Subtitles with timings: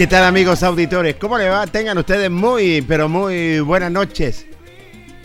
[0.00, 1.16] ¿Qué tal amigos auditores?
[1.16, 1.66] ¿Cómo le va?
[1.66, 4.46] Tengan ustedes muy, pero muy buenas noches.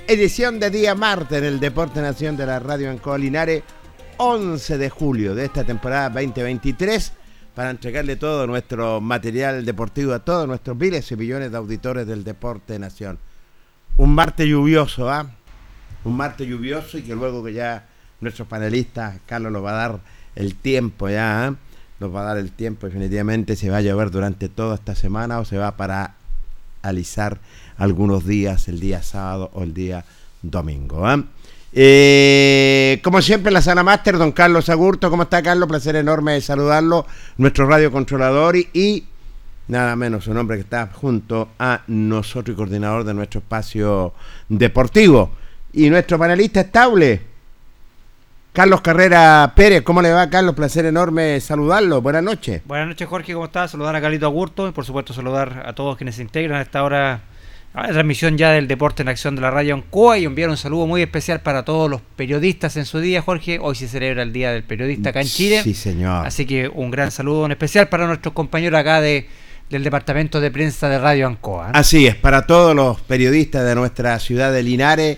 [0.05, 3.63] Edición de día martes en el Deporte Nación de la Radio en Colinare,
[4.17, 7.13] 11 de julio de esta temporada 2023,
[7.55, 12.25] para entregarle todo nuestro material deportivo a todos nuestros miles y millones de auditores del
[12.25, 13.17] Deporte Nación.
[13.95, 15.25] Un martes lluvioso, ¿ah?
[16.03, 17.87] Un martes lluvioso y que luego que ya
[18.19, 19.99] nuestros panelistas, Carlos nos va a dar
[20.35, 21.55] el tiempo ya, ¿ah?
[21.99, 25.39] Nos va a dar el tiempo, definitivamente se va a llover durante toda esta semana
[25.39, 26.15] o se va para
[26.81, 27.39] alisar
[27.77, 30.05] algunos días, el día sábado o el día
[30.41, 31.05] domingo.
[31.05, 31.23] ¿ah?
[31.77, 35.09] Eh, como siempre, la sala máster, don Carlos Agurto.
[35.09, 35.67] ¿Cómo está, Carlos?
[35.67, 37.05] Placer enorme de saludarlo.
[37.37, 39.03] Nuestro radio controlador y,
[39.67, 44.13] nada menos un hombre que está junto a nosotros y coordinador de nuestro espacio
[44.47, 45.31] deportivo.
[45.73, 47.21] Y nuestro panelista estable,
[48.55, 50.55] Carlos Carrera Pérez, ¿cómo le va, Carlos?
[50.55, 52.01] Placer enorme saludarlo.
[52.01, 52.61] Buenas noches.
[52.63, 53.71] Buenas noches, Jorge, ¿cómo estás?
[53.71, 56.81] Saludar a Carlito Agurto y, por supuesto, saludar a todos quienes se integran a esta
[56.85, 57.19] hora
[57.73, 60.55] a la transmisión ya del Deporte en Acción de la Radio Ancoa y enviar un
[60.55, 63.59] saludo muy especial para todos los periodistas en su día, Jorge.
[63.61, 65.61] Hoy se celebra el Día del Periodista acá en Chile.
[65.61, 66.25] Sí, señor.
[66.25, 69.27] Así que un gran saludo en especial para nuestros compañeros acá de,
[69.69, 71.71] del Departamento de Prensa de Radio Ancoa.
[71.71, 75.17] Así es, para todos los periodistas de nuestra ciudad de Linares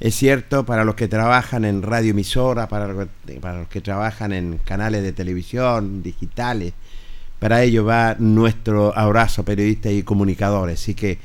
[0.00, 3.06] es cierto, para los que trabajan en radioemisora, para,
[3.40, 6.74] para los que trabajan en canales de televisión, digitales,
[7.38, 10.80] para ello va nuestro abrazo periodistas y comunicadores.
[10.80, 11.18] Así que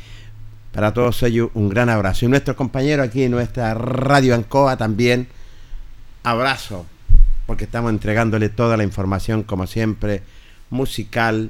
[0.72, 2.26] para todos ellos un gran abrazo.
[2.26, 5.28] Y nuestros compañeros aquí en nuestra Radio Ancoa también,
[6.24, 6.86] abrazo,
[7.48, 10.22] porque estamos entregándole toda la información, como siempre,
[10.70, 11.50] musical,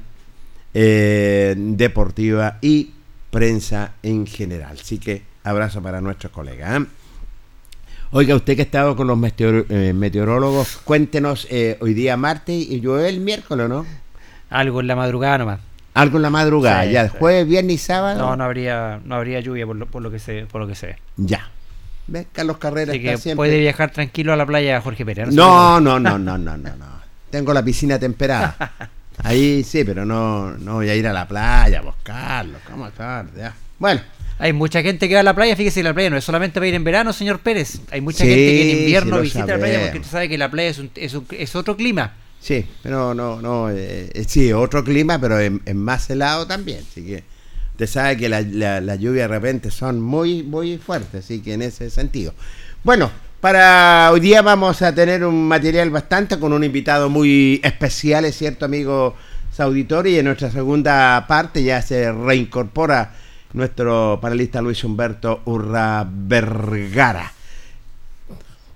[0.72, 2.92] eh, deportiva y
[3.30, 4.78] prensa en general.
[4.80, 6.80] Así que abrazo para nuestros colegas.
[6.80, 6.86] ¿eh?
[8.12, 12.80] Oiga, usted que ha estado con los eh, meteorólogos, cuéntenos, eh, hoy día martes y
[12.80, 13.86] yo el miércoles, ¿no?
[14.50, 15.60] Algo en la madrugada nomás.
[15.94, 17.16] Algo en la madrugada, Sí, ya, sí.
[17.18, 18.18] jueves, viernes y sábado.
[18.18, 20.74] No, no habría, no habría lluvia por lo, por lo que se, por lo que
[20.74, 20.96] se ve.
[21.18, 21.50] Ya.
[22.08, 22.26] ¿Ves?
[22.32, 23.36] Carlos Carrera Así está que siempre.
[23.36, 25.28] puede viajar tranquilo a la playa Jorge Pérez.
[25.32, 26.86] No, no, no, no, no, no, no.
[27.30, 28.72] Tengo la piscina temperada.
[29.22, 32.58] Ahí sí, pero no, no voy a ir a la playa a buscarlo.
[32.68, 33.26] ¿Cómo estar?
[33.36, 33.54] Ya.
[33.78, 34.00] Bueno,
[34.40, 36.66] Hay mucha gente que va a la playa, fíjese la playa no es solamente para
[36.68, 37.80] ir en verano, señor Pérez.
[37.90, 40.38] Hay mucha Sí, gente que en invierno sí visita la playa porque usted sabe que
[40.38, 42.14] la playa es, un- es, un- es otro clima.
[42.40, 46.80] sí, pero no, no, eh, sí, otro clima, pero es, más helado también.
[46.90, 47.22] Así que
[47.72, 51.52] usted sabe que la, la, la lluvia de repente son muy, muy fuertes, así que
[51.54, 52.32] en ese sentido.
[52.82, 53.10] Bueno,
[53.42, 58.36] para hoy día vamos a tener un material bastante con un invitado muy especial, es
[58.38, 59.14] cierto, amigo
[59.58, 63.12] auditor, y en nuestra segunda parte ya se reincorpora
[63.52, 67.32] nuestro panelista Luis Humberto Urra Vergara.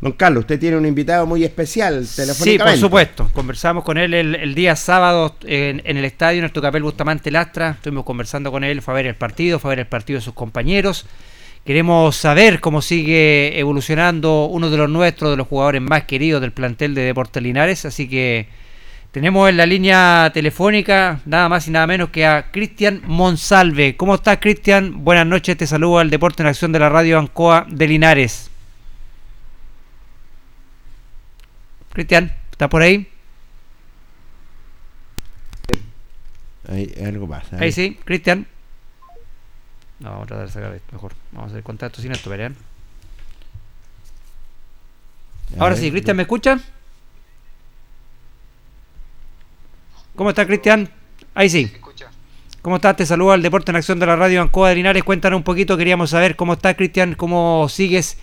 [0.00, 3.30] Don Carlos, usted tiene un invitado muy especial Sí, por supuesto.
[3.32, 7.30] Conversamos con él el, el día sábado en, en el estadio, en el Tucapel Bustamante
[7.30, 7.70] Lastra.
[7.70, 10.24] Estuvimos conversando con él, fue a ver el partido, fue a ver el partido de
[10.24, 11.06] sus compañeros.
[11.64, 16.52] Queremos saber cómo sigue evolucionando uno de los nuestros, de los jugadores más queridos del
[16.52, 17.86] plantel de Deportes Linares.
[17.86, 18.48] Así que
[19.14, 23.96] tenemos en la línea telefónica nada más y nada menos que a Cristian Monsalve.
[23.96, 25.04] ¿Cómo estás, Cristian?
[25.04, 28.50] Buenas noches, te saludo al Deporte en Acción de la Radio Ancoa de Linares.
[31.92, 33.08] Cristian, ¿está por ahí?
[36.68, 37.56] Ahí, algo pasa.
[37.60, 38.48] Ahí sí, Cristian.
[40.00, 41.12] No, vamos a tratar de sacar esto mejor.
[41.30, 42.56] Vamos a hacer contacto sin esto, verán.
[45.56, 46.58] A Ahora ver, sí, Cristian, ¿me escucha?
[50.16, 50.88] ¿Cómo está, Cristian?
[51.34, 51.72] Ahí sí.
[52.62, 52.96] ¿Cómo estás?
[52.96, 55.02] Te saluda el Deporte en Acción de la Radio Ancoa de Linares.
[55.02, 58.16] Cuéntanos un poquito, queríamos saber cómo está, Cristian, cómo sigues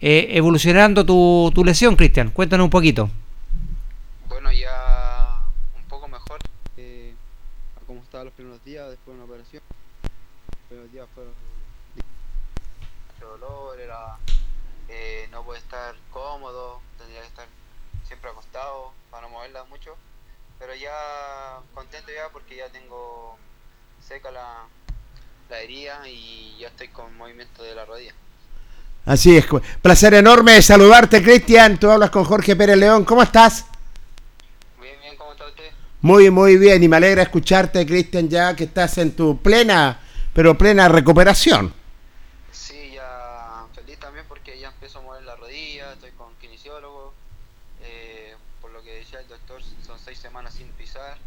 [0.00, 2.30] eh, evolucionando tu, tu lesión, Cristian.
[2.30, 3.10] Cuéntanos un poquito.
[4.26, 5.42] Bueno, ya
[5.76, 6.40] un poco mejor
[6.78, 7.12] eh,
[7.76, 9.62] a cómo estaba los primeros días después de una operación.
[10.02, 11.34] Los primeros días fueron
[13.14, 14.16] mucho dolor, era
[14.88, 17.46] eh, no puede estar cómodo, tendría que estar
[18.08, 19.94] siempre acostado para no moverla mucho.
[20.58, 23.36] Pero ya contento ya porque ya tengo
[24.06, 24.64] seca la,
[25.50, 28.14] la herida y ya estoy con movimiento de la rodilla.
[29.06, 29.46] Así es.
[29.82, 31.78] Placer enorme saludarte, Cristian.
[31.78, 33.04] Tú hablas con Jorge Pérez León.
[33.04, 33.66] ¿Cómo estás?
[34.80, 35.70] Bien, bien, ¿cómo está usted?
[36.00, 36.82] Muy, muy bien.
[36.82, 40.00] Y me alegra escucharte, Cristian, ya que estás en tu plena,
[40.32, 41.74] pero plena recuperación.
[42.50, 47.12] Sí, ya feliz también porque ya empiezo a mover la rodilla, estoy con kinesiólogo,
[47.82, 51.18] eh, por lo que decía el doctor, son seis semanas sin pisar,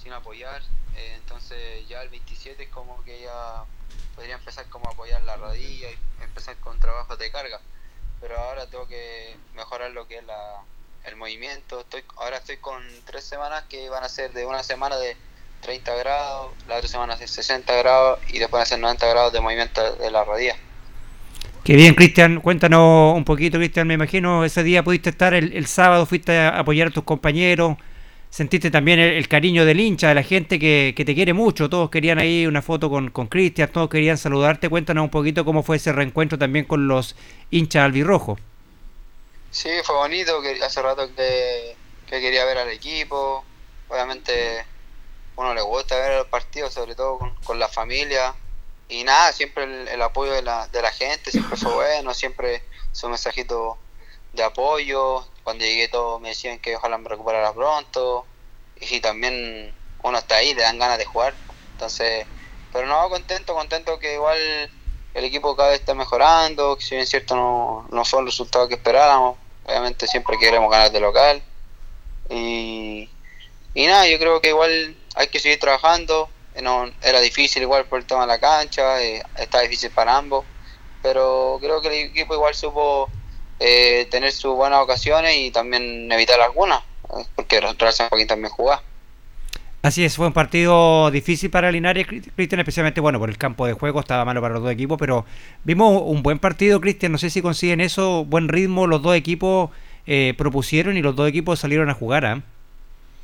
[0.00, 0.62] sin apoyar,
[0.96, 3.64] eh, entonces ya el 27 es como que ya
[4.14, 7.60] podría empezar como apoyar la rodilla y empezar con trabajos de carga,
[8.20, 10.62] pero ahora tengo que mejorar lo que es la,
[11.04, 14.96] el movimiento, estoy ahora estoy con tres semanas que van a ser de una semana
[14.96, 15.14] de
[15.60, 19.32] 30 grados, la otra semana de 60 grados y después van a ser 90 grados
[19.32, 20.56] de movimiento de la rodilla.
[21.62, 22.40] Qué bien, Cristian.
[22.40, 23.88] Cuéntanos un poquito, Cristian.
[23.88, 27.76] Me imagino ese día pudiste estar el sábado, fuiste a apoyar a tus compañeros.
[28.30, 31.70] Sentiste también el, cariño del hincha, de la gente que, que te quiere mucho.
[31.70, 34.68] Todos querían ahí una foto con, Cristian, todos querían saludarte.
[34.68, 37.16] Cuéntanos un poquito cómo fue ese reencuentro también con los
[37.50, 38.38] hinchas albirrojos.
[39.50, 41.76] Sí, fue bonito, que hace rato que,
[42.06, 43.42] que quería ver al equipo,
[43.88, 44.66] obviamente
[45.36, 48.34] uno le gusta ver el partido, sobre todo con, con la familia,
[48.88, 52.62] y nada, siempre el, el apoyo de la, de la gente siempre fue bueno, siempre
[52.92, 53.78] su mensajito
[54.36, 58.26] de apoyo, cuando llegué todos me decían que ojalá me recuperara pronto,
[58.80, 61.34] y también uno está ahí, le dan ganas de jugar,
[61.72, 62.26] entonces,
[62.72, 64.38] pero no, contento, contento que igual
[65.14, 68.68] el equipo cada vez está mejorando, que si bien cierto no, no son los resultados
[68.68, 71.42] que esperábamos, obviamente siempre queremos ganar de local.
[72.28, 73.08] Y,
[73.74, 76.28] y nada, yo creo que igual hay que seguir trabajando.
[77.02, 80.44] Era difícil igual por el tema de la cancha, eh, está difícil para ambos,
[81.02, 83.10] pero creo que el equipo igual supo
[83.58, 88.52] eh, tener sus buenas ocasiones y también evitar algunas, eh, porque Real San Joaquín también
[88.52, 88.82] jugaba.
[89.82, 93.66] Así es, fue un partido difícil para Linares, Cri- Cristian, especialmente bueno por el campo
[93.66, 95.24] de juego, estaba malo para los dos equipos, pero
[95.62, 99.70] vimos un buen partido, Cristian, no sé si consiguen eso, buen ritmo, los dos equipos
[100.06, 102.24] eh, propusieron y los dos equipos salieron a jugar.
[102.26, 102.42] ¿ah?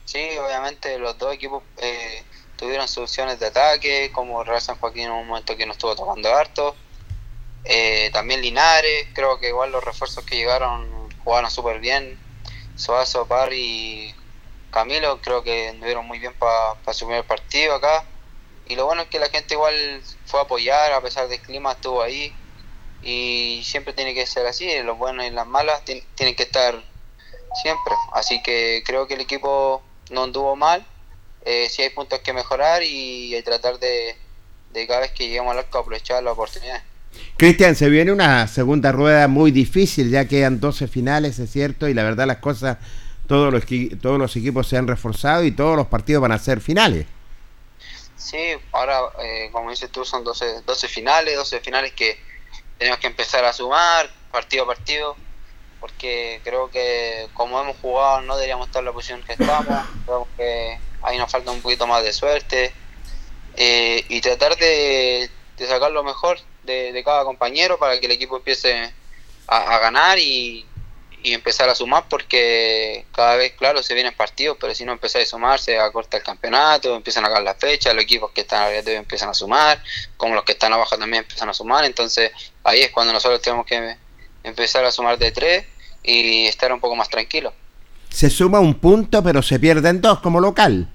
[0.05, 2.23] Sí, obviamente los dos equipos eh,
[2.57, 6.33] tuvieron soluciones de ataque, como Real San Joaquín en un momento que no estuvo tocando
[6.33, 6.77] harto.
[7.65, 12.19] Eh, también Linares, creo que igual los refuerzos que llegaron jugaron súper bien.
[12.75, 13.61] Soazo, Parry
[14.11, 14.15] y
[14.71, 18.05] Camilo creo que anduvieron muy bien para asumir el partido acá.
[18.67, 21.73] Y lo bueno es que la gente igual fue a apoyar, a pesar del clima
[21.73, 22.35] estuvo ahí.
[23.01, 26.75] Y siempre tiene que ser así, los buenos y las malas tien- tienen que estar
[27.63, 27.95] siempre.
[28.13, 30.87] Así que creo que el equipo no anduvo mal.
[31.45, 34.17] eh, si hay puntos que mejorar y, tratar de,
[34.71, 36.83] de, cada vez que lleguemos al arco aprovechar la oportunidad.
[37.37, 41.95] Cristian, se viene una segunda rueda muy difícil, ya quedan 12 finales, es cierto, y
[41.95, 42.79] la verdad las cosas,
[43.27, 43.65] todos los,
[44.01, 47.07] todos los equipos se han reforzado y todos los partidos van a ser finales.
[48.17, 48.39] Sí,
[48.71, 52.19] ahora, eh, como dices tú, son 12, 12 finales, 12 finales que
[52.79, 55.17] tenemos que empezar a sumar partido a partido,
[55.81, 60.29] porque creo que como hemos jugado no deberíamos estar en la posición que estamos, creo
[60.37, 62.73] que ahí nos falta un poquito más de suerte
[63.57, 68.93] eh, y tratar de, sacar lo mejor de, cada compañero para que el equipo empiece
[69.47, 70.65] a ganar y,
[71.23, 75.29] y empezar a sumar porque cada vez, claro, se vienen partidos, pero si no empezáis
[75.29, 78.63] a sumar, se acorta el campeonato, empiezan a ganar la fecha, los equipos que están
[78.63, 79.83] arriba empiezan a sumar,
[80.17, 82.33] como los que están abajo también empiezan a sumar, entonces
[82.65, 83.97] ahí es cuando nosotros tenemos que
[84.43, 85.65] empezar a sumar de tres
[86.03, 87.53] y estar un poco más tranquilos.
[88.09, 90.89] Se suma un punto, pero se pierden dos como local.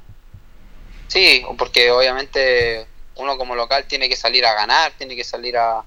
[1.07, 2.85] Sí, porque obviamente
[3.17, 5.83] uno como local tiene que salir a ganar, tiene que salir a,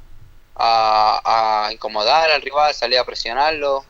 [0.57, 3.85] a, a incomodar al rival, salir a presionarlo,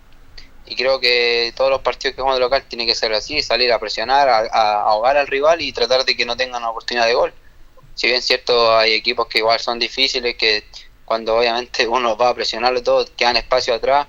[0.71, 3.73] y creo que todos los partidos que jugamos de local tienen que ser así, salir
[3.73, 7.33] a presionar, a, ahogar al rival y tratar de que no tengan oportunidad de gol.
[7.95, 10.65] Si bien cierto, hay equipos que igual son difíciles, que
[11.05, 14.07] cuando obviamente uno va a presionarlo todo, quedan espacio atrás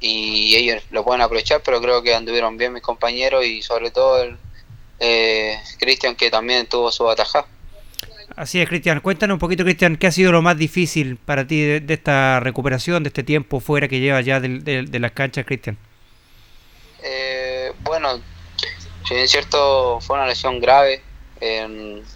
[0.00, 4.22] y ellos lo pueden aprovechar, pero creo que anduvieron bien mis compañeros y sobre todo
[4.22, 4.36] el
[4.98, 7.46] eh, Cristian que también tuvo su atajada.
[8.40, 9.00] Así es, Cristian.
[9.00, 13.02] Cuéntanos un poquito, Cristian, ¿qué ha sido lo más difícil para ti de, esta recuperación,
[13.02, 15.76] de este tiempo fuera que lleva ya de las canchas, Cristian?
[17.02, 18.18] Eh, bueno,
[19.06, 21.02] si bien cierto, fue una lesión grave.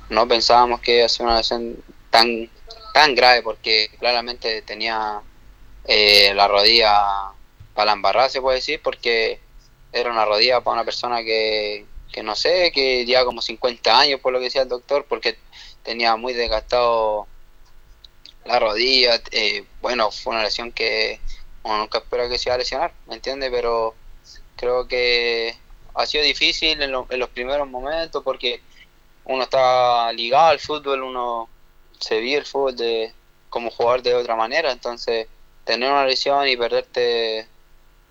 [0.09, 1.77] no pensábamos que iba a ser una lesión
[2.09, 2.49] tan,
[2.95, 5.21] tan grave porque claramente tenía
[5.87, 7.35] eh, la rodilla
[7.75, 9.41] para la embarrada, se puede decir, porque
[9.93, 14.21] era una rodilla para una persona que, que no sé, que ya como 50 años,
[14.21, 15.37] por lo que decía el doctor, porque
[15.85, 17.29] tenía muy desgastado
[18.45, 19.21] la rodilla.
[19.31, 21.21] Eh, bueno, fue una lesión que
[21.63, 23.51] uno nunca espera que se iba a lesionar, ¿me entiendes?
[23.53, 23.95] Pero
[24.57, 25.55] Creo que
[25.95, 28.61] ha sido difícil en, los primeros momentos porque
[29.25, 31.49] uno está ligado al fútbol, uno
[31.99, 33.13] se vive el fútbol de,
[33.49, 35.27] como jugar de otra manera, entonces
[35.65, 37.47] tener una lesión y perderte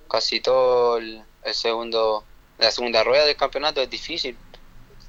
[0.10, 2.24] casi todo el, segundo
[2.58, 4.38] la segunda rueda del campeonato es difícil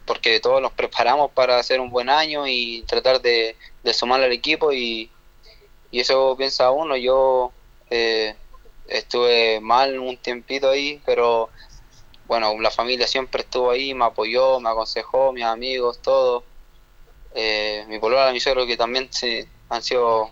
[0.07, 4.33] porque todos nos preparamos para hacer un buen año y tratar de, de sumarle al
[4.33, 5.11] equipo y,
[5.91, 7.53] y eso piensa uno yo
[7.91, 8.35] eh,
[8.89, 11.51] estuve mal un tiempito ahí, pero
[12.27, 16.45] bueno, la familia siempre estuvo ahí, me apoyó, me aconsejó, mis amigos, todo.
[17.35, 20.31] Eh, mi polola, mi suegro, que también se, han sido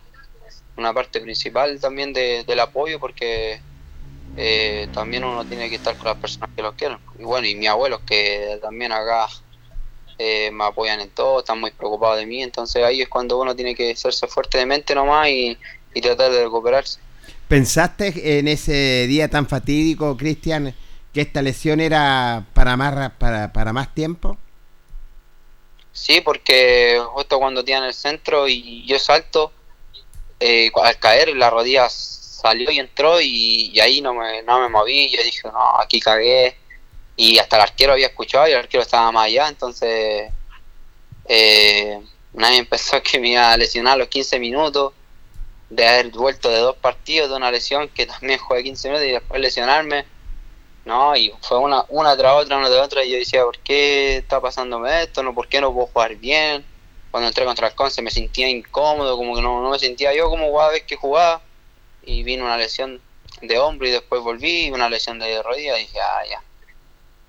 [0.77, 3.61] una parte principal también del apoyo, porque
[4.37, 6.99] eh, también uno tiene que estar con las personas que los quieren.
[7.19, 9.29] Y bueno, y mis abuelos, que también acá
[10.19, 13.55] eh, me apoyan en todo, están muy preocupados de mí, entonces ahí es cuando uno
[13.57, 15.57] tiene que hacerse fuerte de mente nomás y
[16.01, 17.01] tratar de recuperarse.
[17.53, 20.75] ¿Pensaste en ese día tan fatídico, Cristian,
[21.13, 24.39] que esta lesión era para más, para, para más tiempo?
[25.93, 29.53] Sí, porque justo cuando en el centro y yo salto,
[30.41, 35.15] eh, al caer la rodilla salió y entró y, ahí no me, no me moví,
[35.15, 36.57] yo dije, no, aquí cagué.
[37.23, 40.33] Y hasta el arquero había escuchado y el arquero estaba más allá, entonces
[41.29, 42.01] eh,
[42.33, 44.93] nadie empezó que me iba a lesionar a los 15 minutos
[45.71, 49.13] de haber vuelto de dos partidos de una lesión que también jugué 15 minutos y
[49.13, 50.05] después lesionarme.
[50.85, 54.17] No, y fue una, una tras otra, una tras otra, y yo decía, ¿por qué
[54.17, 55.23] está pasándome esto?
[55.23, 56.65] No, ¿Por qué no puedo jugar bien?
[57.13, 60.29] Cuando entré contra el Conce me sentía incómodo, como que no, no me sentía yo
[60.29, 61.41] como cada vez que jugaba.
[62.03, 63.01] Y vino una lesión
[63.41, 66.43] de hombro y después volví, una lesión de rodilla, y dije, ah, ya.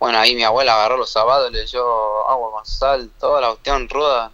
[0.03, 3.87] Bueno, ahí mi abuela agarró los zapatos, le dio agua con sal, toda la cuestión
[3.87, 4.33] ruda,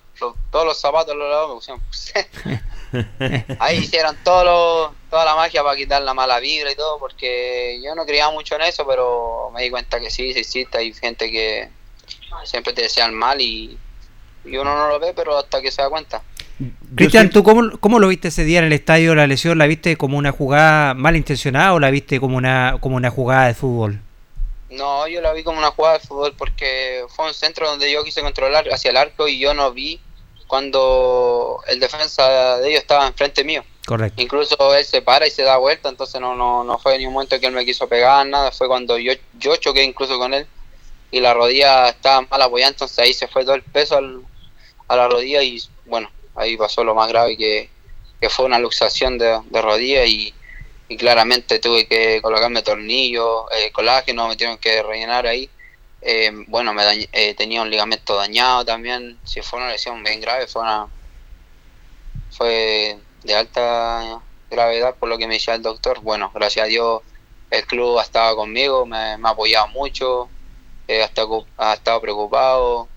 [0.49, 2.61] todos los zapatos los lados me pusieron
[3.59, 7.93] Ahí hicieron todo toda la magia para quitar la mala vibra y todo, porque yo
[7.93, 10.79] no creía mucho en eso, pero me di cuenta que sí, sí existe.
[10.79, 11.69] Hay gente que
[12.45, 13.77] siempre te desean mal y,
[14.45, 16.23] uno no lo ve, pero hasta que se da cuenta.
[16.95, 19.59] Cristian, ¿tú cómo, cómo, lo viste ese día en el estadio, la lesión?
[19.59, 23.45] ¿La viste como una jugada mal intencionada o la viste como una, como una jugada
[23.45, 24.01] de fútbol?
[24.69, 28.03] No, yo la vi como una jugada de fútbol porque fue un centro donde yo
[28.03, 29.99] quise controlar hacia el arco y yo no vi
[30.47, 33.63] cuando el defensa de ellos estaba enfrente mío.
[33.85, 34.21] Correcto.
[34.21, 37.13] Incluso él se para y se da vuelta, entonces no, no, no fue ni un
[37.13, 40.47] momento que él me quiso pegar, nada, fue cuando yo, yo choqué incluso con él
[41.11, 44.21] y la rodilla estaba mal apoyada, entonces ahí se fue todo el peso al,
[44.87, 47.69] a la rodilla y bueno, ahí pasó lo más grave que,
[48.29, 50.33] fue una luxación de, rodilla y,
[50.97, 55.49] claramente tuve que colocarme tornillos, eh, colágeno, me tuvieron que rellenar ahí
[56.01, 59.19] Eh, bueno, me eh, tenía un ligamento dañado también.
[59.25, 60.87] Si fue una lesión bien grave, fue una
[62.31, 65.99] fue de alta gravedad por lo que me decía el doctor.
[66.01, 67.01] Bueno, gracias a Dios
[67.51, 70.29] el club ha estado conmigo, me, ha apoyado mucho,
[70.87, 72.87] estado, ha, estado, preocupado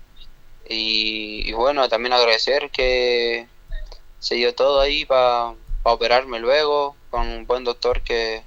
[0.69, 3.47] y, bueno, también agradecer que
[4.19, 8.41] se dio todo ahí para operarme luego con un buen doctor que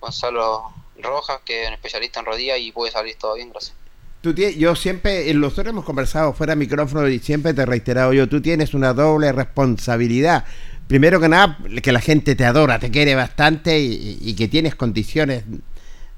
[0.00, 0.72] Gonzalo
[1.02, 3.76] Rojas, que es un especialista en rodillas y puede salir todo bien, gracias.
[4.22, 8.14] Tú yo siempre, los dos hemos conversado fuera de micrófono y siempre te he reiterado
[8.14, 10.46] yo, tú tienes una doble responsabilidad.
[10.88, 15.44] Primero que nada, que la gente te adora, te quiere bastante y, que tienes condiciones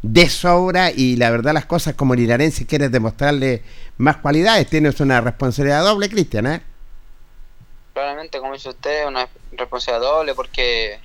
[0.03, 3.65] de sobra y la verdad las cosas como linarense quieres demostrarle
[3.97, 4.71] más cualidades.
[4.71, 6.63] Tienes una responsabilidad doble, Cristian, ¿eh?
[7.93, 11.01] Claramente, como dice usted, una responsabilidad doble porque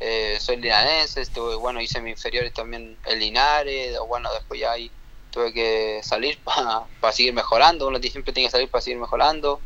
[0.00, 4.90] eh, soy linarense, estuve, bueno, hice mi inferiores también en Linares, bueno, después ya ahí
[5.30, 9.60] tuve que salir para seguir mejorando, uno siempre tiene que salir para seguir mejorando,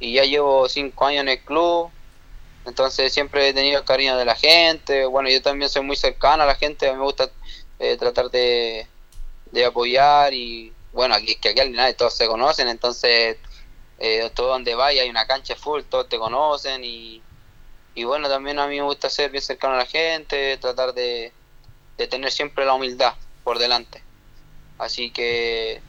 [0.00, 1.90] y ya llevo cinco años en el club,
[2.66, 6.42] entonces siempre he tenido el cariño de la gente, bueno, yo también soy muy cercano
[6.42, 7.30] a la gente, a mí me gusta
[7.78, 8.88] eh, tratar de,
[9.64, 13.36] apoyar, y bueno, aquí, que aquí al Linares todos se conocen, entonces
[14.00, 17.22] eh, todo donde vaya hay una cancha full, todos te conocen, y
[18.00, 21.34] y bueno, también a mí me gusta ser bien cercano a la gente, tratar de,
[22.08, 23.12] tener siempre la humildad
[23.44, 24.02] por delante.
[24.78, 25.82] Así que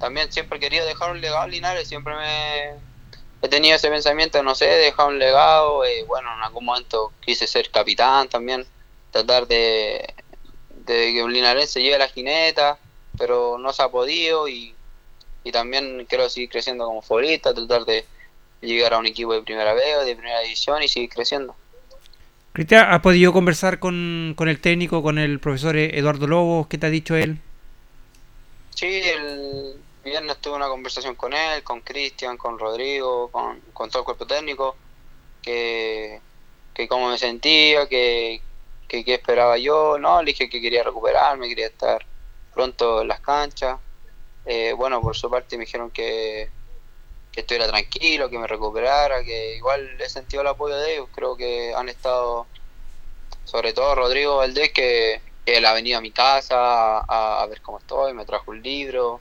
[0.00, 2.70] también siempre querido dejar un legado Linares, siempre me
[3.42, 7.46] he tenido ese pensamiento, no sé, dejar un legado, eh, bueno, en algún momento quise
[7.46, 8.66] ser capitán también,
[9.12, 10.14] tratar de,
[10.84, 12.76] de que un linarense llegue a la jineta,
[13.16, 14.74] pero no se ha podido y,
[15.44, 18.04] y también quiero seguir creciendo como futbolista, tratar de,
[18.62, 21.54] llegar a un equipo de primera vez o de primera división y seguir creciendo.
[22.52, 26.66] Cristian, ¿has podido conversar con, el técnico, con el profesor Eduardo Lobos?
[26.66, 27.38] ¿Qué te ha dicho él?
[28.74, 34.04] Sí, el viernes tuve una conversación con él, con Cristian, con Rodrigo, con, todo el
[34.04, 34.76] cuerpo técnico,
[35.40, 36.20] que,
[36.74, 38.42] que cómo me sentía, que,
[38.86, 42.04] que, esperaba yo, no, le dije que quería recuperarme, quería estar
[42.52, 43.78] pronto en las canchas.
[44.44, 46.50] Eh, bueno, por su parte me dijeron que,
[47.32, 51.34] que estuviera tranquilo, que me recuperara, que igual he sentido el apoyo de ellos, creo
[51.36, 52.46] que han estado,
[53.44, 58.14] sobre todo Rodrigo Valdés, que, él ha venido a mi casa a, ver cómo estoy,
[58.14, 59.20] me trajo un libro,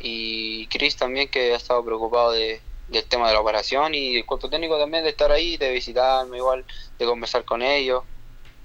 [0.00, 4.26] y Chris también que ha estado preocupado de, del tema de la operación, y el
[4.26, 6.64] cuerpo técnico también de estar ahí, de visitarme igual,
[6.98, 8.02] de conversar con ellos,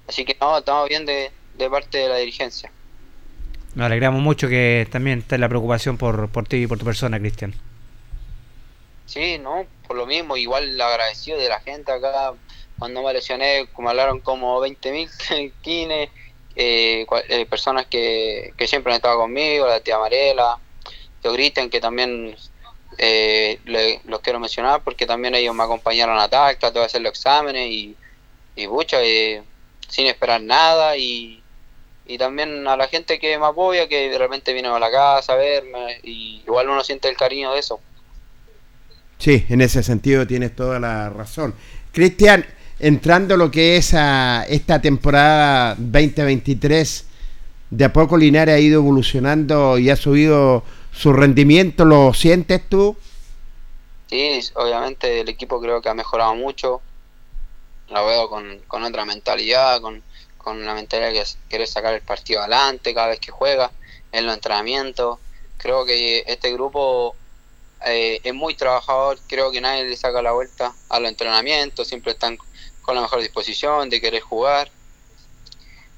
[0.07, 2.71] así que no, estamos bien de, de parte de la dirigencia.
[3.75, 7.19] Nos alegramos mucho que también esté la preocupación por, por ti y por tu persona,
[7.19, 7.53] Cristian.
[9.09, 12.35] Sí, no, por lo mismo, igual agradecido de la gente acá,
[12.77, 16.09] cuando me lesioné, como hablaron como 20.000 kines,
[16.55, 20.59] eh, eh, personas que, que siempre han estado conmigo, la tía Marela,
[21.23, 22.35] yo Griten, que también
[22.99, 23.59] eh,
[24.05, 27.67] los quiero mencionar porque también ellos me acompañaron a TAC, traté de hacer los exámenes
[27.67, 27.97] y,
[28.55, 29.43] y pucha, eh,
[29.87, 30.97] sin esperar nada.
[30.97, 31.43] Y,
[32.05, 35.33] y también a la gente que me apoya, que de repente viene a la casa
[35.33, 37.81] a verme y igual uno siente el cariño de eso.
[39.19, 41.53] Sí, en ese sentido tienes toda la razón.
[41.91, 42.45] Cristian,
[42.79, 47.05] entrando lo que es a esta temporada 2023,
[47.69, 52.95] de a poco Linares ha ido evolucionando y ha subido su rendimiento, ¿lo sientes tú?
[54.09, 56.81] Sí, obviamente el equipo creo que ha mejorado mucho,
[57.89, 60.01] lo veo con, con otra mentalidad, con,
[60.37, 63.69] con una mentalidad que quiere sacar el partido adelante cada vez que juega,
[64.13, 65.19] en los entrenamientos.
[65.57, 67.15] Creo que este grupo
[67.85, 72.11] eh, es muy trabajador, creo que nadie le saca la vuelta a los entrenamientos, siempre
[72.11, 72.37] están
[72.81, 74.69] con la mejor disposición de querer jugar.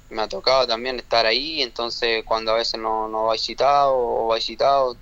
[0.10, 4.28] Me ha tocado también estar ahí, entonces cuando a veces no, no va citado o
[4.28, 4.98] va citado,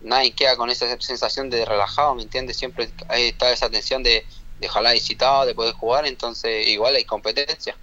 [0.00, 2.56] nadie queda con esa sensación de relajado, ¿me entiendes?
[2.56, 4.24] Siempre está esa tensión de,
[4.58, 7.76] de ojalá citado, de poder jugar, entonces igual hay competencia.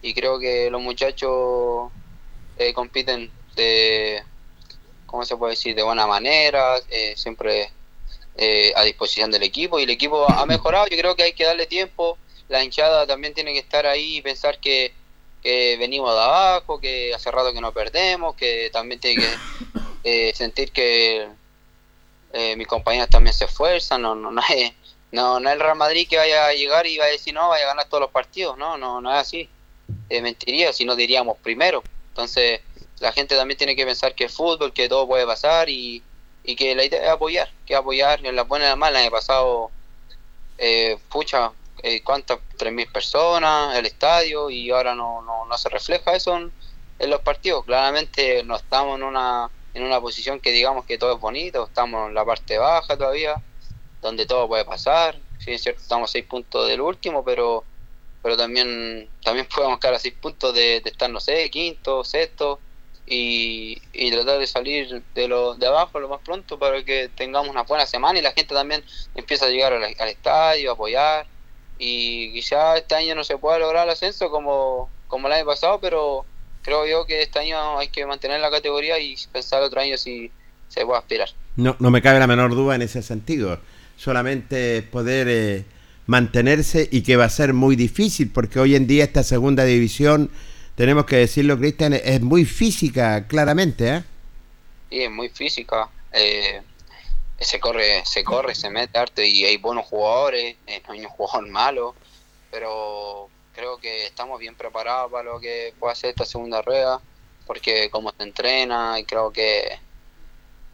[0.00, 1.90] Y creo que los muchachos
[2.56, 4.22] eh, compiten de,
[5.12, 5.76] ¿cómo se puede decir?
[5.76, 7.70] De buena manera, eh, siempre
[8.38, 10.86] eh, a disposición del equipo y el equipo ha mejorado.
[10.86, 12.16] Yo creo que hay que darle tiempo.
[12.48, 14.94] La hinchada también tiene que estar ahí y pensar que,
[15.42, 19.28] venimos de abajo, que hace rato que no perdemos, que también tiene que
[20.28, 21.28] eh, sentir que
[22.56, 24.00] mis compañeros también se esfuerzan.
[24.00, 24.72] No, no, no, es,
[25.10, 27.50] no, no es el Real Madrid que vaya a llegar y va a decir no,
[27.50, 28.56] vaya a ganar todos los partidos.
[28.56, 29.46] No, no, no es así.
[30.08, 31.82] mentiría si no diríamos primero.
[32.08, 32.60] Entonces
[33.02, 36.02] la gente también tiene que pensar que es fútbol, que todo puede pasar y,
[36.56, 38.98] que la idea es apoyar, que apoyar en la buena y la mala.
[39.00, 39.70] El año pasado,
[40.56, 41.50] eh, pucha,
[41.82, 42.38] eh, ¿cuántas?
[42.58, 46.52] 3.000 personas, el estadio y ahora no, no, no se refleja eso en,
[47.10, 47.64] los partidos.
[47.64, 52.08] Claramente no estamos en una en una posición que digamos que todo es bonito, estamos
[52.08, 53.34] en la parte baja todavía,
[54.02, 57.64] donde todo puede pasar, sí es cierto, estamos seis puntos del último, pero
[58.22, 62.60] pero también también podemos quedar a seis puntos de, estar, no sé, quinto, sexto,
[63.12, 67.62] y, tratar de salir de lo de abajo lo más pronto para que tengamos una
[67.62, 68.82] buena semana y la gente también
[69.14, 71.26] empieza a llegar al, estadio, a apoyar,
[71.78, 75.78] y quizá este año no se pueda lograr el ascenso como, como el año pasado,
[75.80, 76.24] pero
[76.62, 80.30] creo yo que este año hay que mantener la categoría y pensar otro año si
[80.68, 81.28] se puede aspirar.
[81.56, 83.58] No, no me cabe la menor duda en ese sentido.
[83.96, 85.64] Solamente poder eh,
[86.06, 90.30] mantenerse y que va a ser muy difícil porque hoy en día esta segunda división,
[90.74, 93.88] tenemos que decirlo, Cristian, es muy física, claramente.
[93.88, 94.02] ¿eh?
[94.90, 95.88] Sí, es muy física.
[96.12, 96.62] Eh,
[97.42, 101.10] se corre, se corre, se mete arte y hay buenos jugadores, eh, no hay un
[101.10, 101.94] jugador malo,
[102.50, 107.00] pero creo que estamos bien preparados para lo que pueda ser esta segunda rueda,
[107.46, 109.78] porque como se entrena y creo que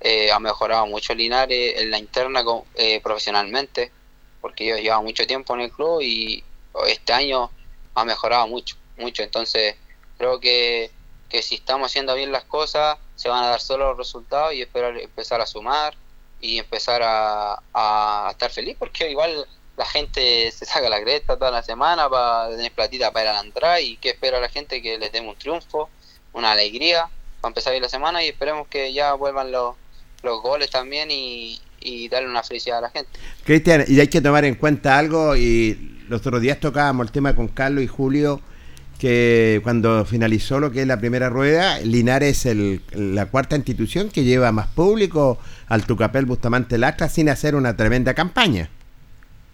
[0.01, 3.91] eh, ha mejorado mucho Linares en la interna eh, profesionalmente,
[4.41, 6.45] porque yo lleva mucho tiempo en el club y
[6.87, 7.51] este año
[7.95, 9.23] ha mejorado mucho, mucho.
[9.23, 9.75] Entonces
[10.19, 10.91] creo que,
[11.29, 14.63] que si estamos haciendo bien las cosas, se van a dar solo los resultados y
[14.63, 15.95] esperar empezar a sumar
[16.41, 21.51] y empezar a, a estar feliz, porque igual la gente se saca la cresta toda
[21.51, 24.83] la semana para tener platita para ir a la entrada y que espera la gente
[24.83, 25.89] que les demos un triunfo,
[26.33, 27.09] una alegría
[27.41, 29.77] para empezar bien la semana y esperemos que ya vuelvan los,
[30.23, 33.11] los goles también y, y darle una felicidad a la gente.
[33.45, 37.35] Cristian, y hay que tomar en cuenta algo y los otros días tocábamos el tema
[37.37, 38.41] con Carlos y Julio
[38.99, 42.57] que cuando finalizó lo que es la primera rueda, Linares es
[42.93, 48.15] la cuarta institución que lleva más público al Tucapel Bustamante Lastra sin hacer una tremenda
[48.15, 48.69] campaña.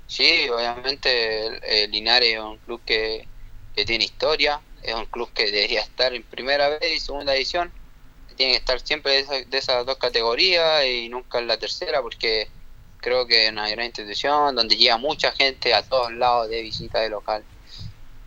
[0.07, 3.27] Sí, obviamente Linares es un club que,
[3.87, 7.71] tiene historia, es un club que debería estar en primera vez y segunda edición,
[8.37, 12.49] tiene que estar siempre de, esas dos categorías y nunca en la tercera porque
[12.99, 17.01] creo que es una gran institución donde llega mucha gente a todos lados de visita
[17.01, 17.45] de local.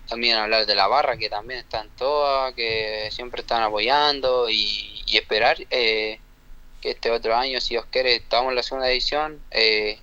[0.08, 5.58] También hablar de la barra que también están todas, que siempre están apoyando y, esperar
[5.70, 6.20] eh,
[6.82, 9.42] que este otro año, si os quiere, estamos en la segunda edición.
[9.52, 10.00] Eh,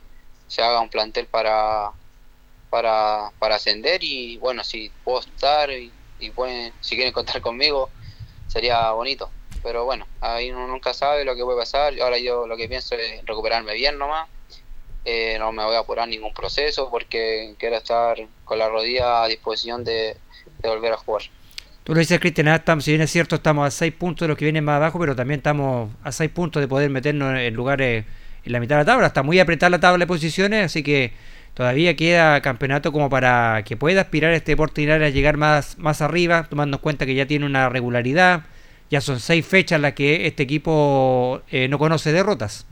[0.47, 1.93] se haga un plantel para,
[2.71, 5.93] para, para ascender y bueno, si puedo estar y,
[6.35, 7.91] pueden, si quieren contar conmigo,
[8.49, 9.31] sería bonito.
[9.63, 11.95] Pero bueno, ahí uno nunca sabe lo que puede pasar.
[12.01, 14.29] Ahora yo lo que pienso es recuperarme bien nomás.
[15.05, 19.29] Eh, no me voy a apurar ningún proceso porque quiero estar con la rodilla a
[19.29, 20.17] disposición de,
[20.63, 21.23] volver a jugar.
[21.85, 24.47] Tú lo dices, Cristian, si bien es cierto, estamos a seis puntos de los que
[24.47, 28.07] vienen más abajo, pero también estamos a seis puntos de poder meternos en lugares
[28.45, 29.07] en la mitad de la tabla.
[29.09, 31.13] Está muy apretada la tabla de posiciones, así que
[31.53, 36.47] todavía queda campeonato como para que pueda aspirar este deporte a llegar más, más arriba,
[36.49, 38.45] tomando en cuenta que ya tiene una regularidad.
[38.91, 42.67] Ya son seis fechas las que este equipo eh, no conoce derrotas.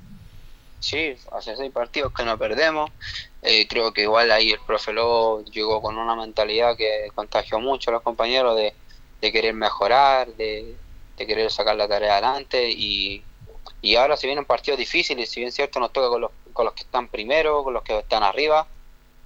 [0.83, 2.91] Sí, hace seis partidos que no perdemos.
[3.41, 7.91] Eh, creo que igual ahí el profe Lobo llegó con una mentalidad que contagió mucho
[7.91, 8.75] a los compañeros de,
[9.21, 10.77] querer mejorar, de,
[11.17, 13.23] querer sacar la tarea adelante y
[13.81, 16.75] y ahora se vienen partidos difíciles, si bien cierto nos toca con los, con los
[16.75, 18.67] que están primero, con los que están arriba,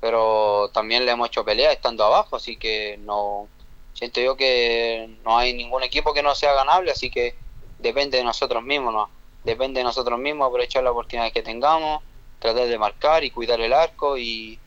[0.00, 3.48] pero también le hemos hecho pelea estando abajo, así que no
[3.92, 7.34] siento yo que no hay ningún equipo que no sea ganable, así que
[7.78, 9.10] depende de nosotros mismos, ¿no?
[9.46, 12.02] Depende de nosotros mismos aprovechar la oportunidad que tengamos,
[12.38, 14.58] tratar de marcar y cuidar el arco y,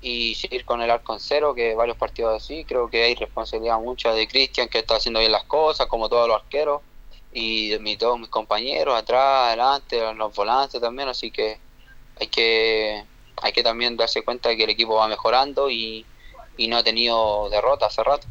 [0.00, 3.80] y seguir con el arco en cero, que varios partidos así, creo que hay responsabilidad
[3.80, 6.82] mucha de Cristian que está haciendo bien las cosas, como todos los arqueros,
[7.32, 11.58] y mi, todos mis compañeros atrás, adelante, los volantes también, así que
[12.18, 13.04] hay que
[13.42, 16.06] hay que también darse cuenta de que el equipo va mejorando y,
[16.68, 18.26] no ha tenido derrota hace rato.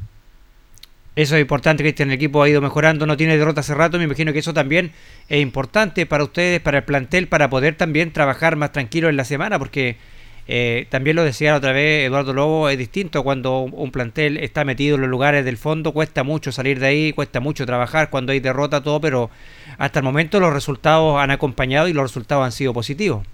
[1.15, 2.10] Eso es importante, Cristian.
[2.10, 3.97] El equipo ha ido mejorando, no tiene derrota hace rato.
[3.97, 4.91] Me imagino que eso también
[5.30, 9.23] es importante para ustedes, para el plantel, para poder también trabajar más tranquilo en la
[9.23, 9.95] semana, porque
[10.47, 14.95] eh, también lo decía otra vez Eduardo Lobo, es distinto cuando un plantel está metido
[14.95, 18.39] en los lugares del fondo, cuesta mucho salir de ahí, cuesta mucho trabajar cuando hay
[18.39, 19.32] derrota, todo, pero
[19.80, 23.25] hasta el momento los resultados han acompañado y los resultados han sido positivos.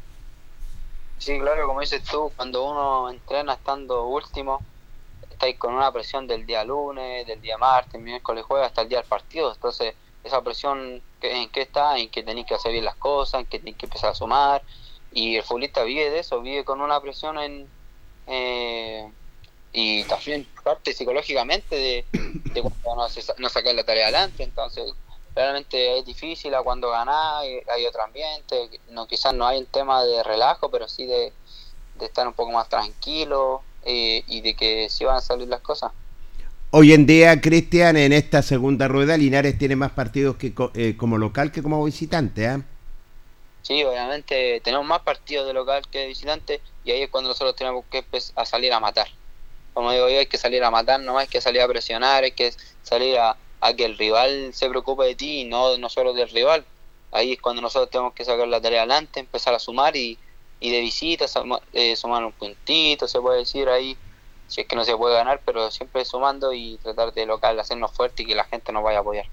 [1.17, 4.62] Sí, claro, como dices tú, cuando uno entrena estando último,
[5.41, 8.99] estáis con una presión del día lunes, del día martes, miércoles, jueves, hasta el día
[8.99, 12.95] del partido, entonces esa presión en qué está, en que tenéis que hacer bien las
[12.95, 14.62] cosas, en que tenéis que empezar a sumar,
[15.12, 17.67] y el futbolista vive de eso, vive con una presión en...
[18.27, 19.12] Eh,
[19.73, 24.93] y también parte psicológicamente de, de cuando no, se, no sacar la tarea adelante, entonces
[25.34, 30.04] realmente es difícil a cuando ganar, hay otro ambiente, no quizás no hay un tema
[30.04, 31.34] de relajo, pero sí de,
[31.99, 35.91] estar un poco más tranquilo eh, y de que sí van a salir las cosas.
[36.74, 41.17] Hoy en día, Cristian, en esta segunda rueda, Linares tiene más partidos que eh, como
[41.17, 42.62] local que como visitante, ¿eh?
[43.62, 47.56] Sí, obviamente tenemos más partidos de local que de visitante y ahí es cuando nosotros
[47.56, 48.04] tenemos que
[48.36, 49.08] a salir a matar.
[49.74, 52.32] Como digo yo, hay que salir a matar, no hay que salir a presionar, hay
[52.32, 53.38] que salir a,
[53.78, 56.65] que el rival se preocupe de ti y no, no solo del rival.
[57.12, 60.17] Ahí es cuando nosotros tenemos que sacar la tarea adelante, empezar a sumar y,
[60.62, 61.26] y de visita
[61.74, 63.97] eh, sumar un puntito, se puede decir ahí
[64.47, 67.91] si es que no se puede ganar, pero siempre sumando y tratar de local, hacernos
[67.93, 69.26] fuerte y que la gente nos vaya a apoyar.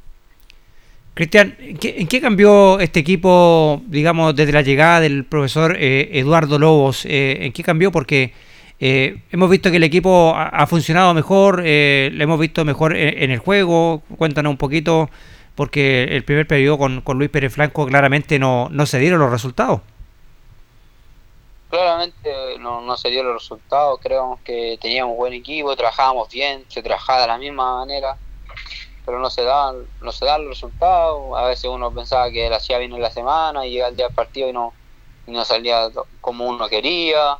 [1.14, 7.04] Cristian, ¿en qué, cambió este equipo, digamos, desde la llegada del profesor eh, Eduardo Lobos?
[7.04, 7.90] Eh, ¿En qué cambió?
[7.90, 8.32] Porque
[8.78, 13.40] eh, hemos visto que el equipo ha, funcionado mejor, lo hemos visto mejor en, el
[13.40, 14.04] juego.
[14.16, 15.10] Cuéntanos un poquito,
[15.56, 19.32] porque el primer periodo con, con Luis Pérez Flanco claramente no, no se dieron los
[19.32, 19.80] resultados
[21.68, 26.64] claramente no, no se dio los resultados, creemos que teníamos un buen equipo, trabajábamos bien,
[26.68, 28.16] se trabajaba de la misma manera,
[29.04, 32.56] pero no se daban, no se dan los resultados, a veces uno pensaba que la
[32.56, 34.72] hacía bien en la semana y llega el día del partido y no,
[35.26, 37.38] no salía como uno quería,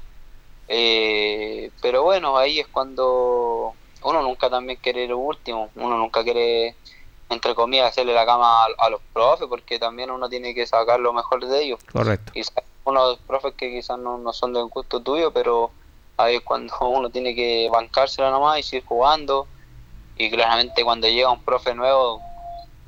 [0.68, 6.76] eh, pero bueno, ahí es cuando uno nunca también quiere lo último, uno nunca quiere
[7.30, 11.12] entre comillas hacerle la cama a, los profes porque también uno tiene que sacar lo
[11.12, 11.80] mejor de ellos.
[11.92, 12.32] Correcto
[12.88, 15.70] unos profes que quizás no, no son de un gusto tuyo, pero
[16.16, 19.46] ahí es cuando uno tiene que bancársela nomás y seguir jugando.
[20.16, 22.20] Y claramente cuando llega un profe nuevo,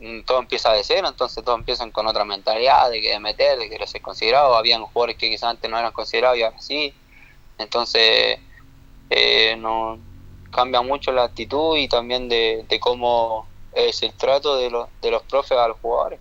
[0.00, 3.68] mm, todo empieza de cero, entonces todos empiezan con otra mentalidad de que meter, de
[3.68, 4.56] querer ser considerado.
[4.56, 6.92] Habían jugadores que quizás antes no eran considerados y ahora sí.
[7.58, 8.38] Entonces,
[9.10, 9.98] eh, no,
[10.50, 15.10] cambia mucho la actitud y también de, de cómo es el trato de los, de
[15.10, 16.18] los profes a los jugadores.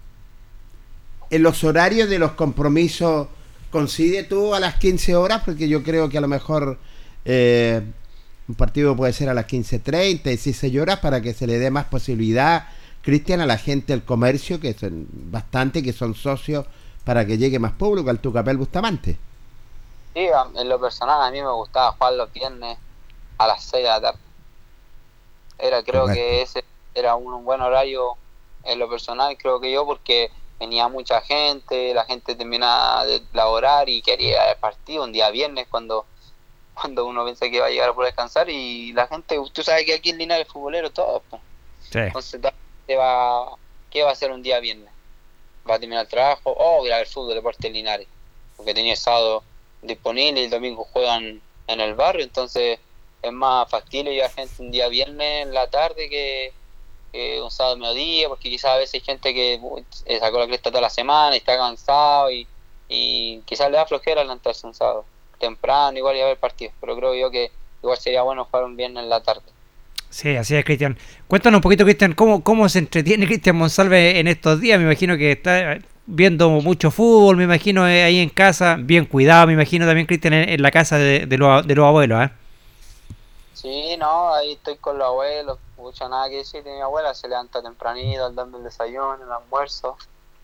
[1.32, 3.28] En los horarios de los compromisos
[3.72, 6.78] coincide tú a las 15 horas, porque yo creo que a lo mejor
[7.26, 7.82] eh,
[8.48, 11.86] un partido puede ser a las 15.30, 16 horas, para que se le dé más
[11.86, 12.68] posibilidad,
[13.02, 16.66] Cristian, a la gente del comercio, que son bastante, que son socios,
[17.04, 19.18] para que llegue más público al Tucapel Bustamante.
[20.14, 22.78] Sí, en lo personal a mí me gustaba jugar los viernes
[23.38, 24.20] a las 6 de la tarde.
[25.58, 26.64] Era, creo que ese
[26.96, 28.16] era un buen horario
[28.64, 33.88] en lo personal, creo que yo, porque venía mucha gente, la gente terminaba de laborar
[33.90, 36.06] y quería el partido un día viernes cuando
[36.74, 39.86] cuando uno piensa que va a llegar a poder descansar y la gente, usted sabe
[39.86, 41.22] que aquí en Linares es futbolero todo,
[41.92, 42.40] entonces
[42.88, 43.58] ¿qué va,
[43.90, 44.90] ¿qué va a hacer un día viernes?
[45.70, 48.08] Va a terminar el trabajo o ir a ver fútbol deporte Linares,
[48.56, 49.44] porque tenía el sábado
[49.82, 52.80] disponible y el domingo juegan en el barrio, entonces
[53.22, 56.54] es más factible llevar gente un día viernes en la tarde que
[57.14, 59.60] eh, un sábado mediodía, porque quizás a veces hay gente que
[60.06, 62.48] eh, sacó la cresta toda la semana y está cansado y,
[62.88, 65.06] y quizás le da flojera levantarse un sábado
[65.40, 68.76] temprano, igual y a ver partidos, pero creo yo que igual sería bueno jugar un
[68.76, 69.42] viernes en la tarde.
[70.10, 70.98] Sí, así es, Cristian.
[71.28, 74.80] Cuéntanos un poquito, Cristian, ¿cómo, cómo se entretiene Cristian Monsalve en estos días.
[74.80, 79.48] Me imagino que está viendo mucho fútbol, me imagino eh, ahí en casa, bien cuidado,
[79.48, 82.26] me imagino también, Cristian, en, la casa de, de, los, de los abuelos.
[82.26, 82.32] ¿eh?
[83.54, 87.28] Sí, no, ahí estoy con los abuelos, mucho nada que decir de mi abuela, se
[87.28, 89.98] levanta tempranito, dando el desayuno, el almuerzo,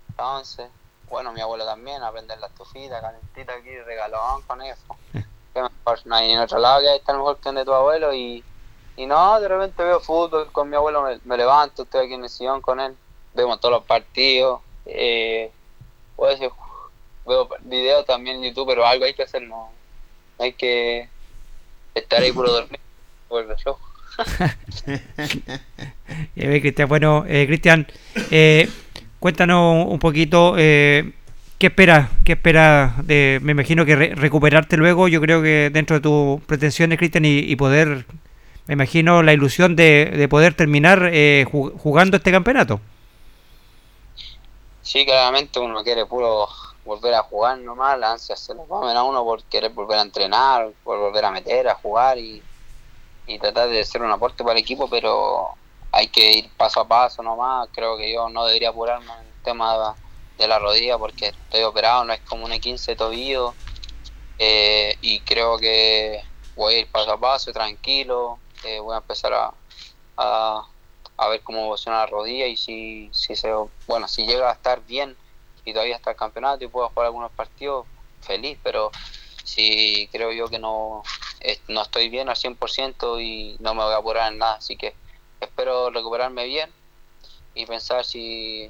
[0.09, 0.69] entonces,
[1.09, 4.83] bueno, mi abuelo también, a prender la estufita, calentita aquí, regalón con eso.
[5.53, 8.43] que mejor, no hay en otro lado que está mejor que de tu abuelo y,
[8.97, 12.29] y no, de repente veo fútbol con mi abuelo, me, levanto, estoy aquí en el
[12.29, 12.95] sillón con él,
[13.33, 15.51] vemos todos los partidos, eh,
[16.15, 16.51] puedo decir,
[17.25, 19.69] veo videos también en YouTube, pero algo hay que hacer, no,
[20.39, 21.09] hay que
[21.93, 22.79] estar ahí puro dormir
[23.29, 23.84] vuelve flojo.
[26.87, 27.87] Bueno, eh, Cristian,
[28.31, 28.69] eh,
[29.19, 31.11] cuéntanos un poquito eh,
[31.57, 36.01] qué esperas, qué espera de, me imagino que recuperarte luego, yo creo que dentro de
[36.01, 38.05] tus pretensiones, Cristian, y, poder,
[38.67, 42.79] me imagino la ilusión de, poder terminar eh, jugando este campeonato.
[44.81, 46.47] Sí, claramente uno quiere puro
[46.85, 50.03] volver a jugar nomás, la ansia se lo comen a uno por querer volver a
[50.03, 52.43] entrenar, por volver a meter, a jugar y
[53.27, 55.49] y tratar de hacer un aporte para el equipo, pero
[55.91, 57.69] hay que ir paso a paso nomás.
[57.73, 59.95] Creo que yo no debería apurarme en el tema
[60.37, 63.53] de la rodilla porque estoy operado, no es como un 15 tobillo.
[64.37, 66.21] Eh, y creo que
[66.55, 68.39] voy a ir paso a paso, tranquilo.
[68.63, 69.53] Eh, voy a empezar a,
[70.17, 73.51] a, ver cómo evoluciona la rodilla y si, si, se,
[73.87, 75.15] bueno, si llega a estar bien
[75.63, 77.85] y todavía está el campeonato y puedo jugar algunos partidos,
[78.21, 78.91] feliz, pero
[79.43, 81.03] si creo yo que no,
[81.67, 84.93] no estoy bien al 100% y no me voy a apurar en nada, así que
[85.39, 86.69] espero recuperarme bien
[87.53, 88.69] y pensar si,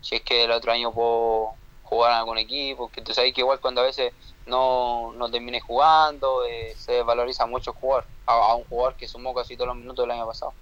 [0.00, 3.42] si es que el otro año puedo jugar en algún equipo, que tú sabes que
[3.42, 4.12] igual cuando a veces
[4.46, 9.56] no, no termine jugando, eh, se valoriza mucho jugar a, un jugador que sumó casi
[9.56, 10.52] todos los minutos del año pasado.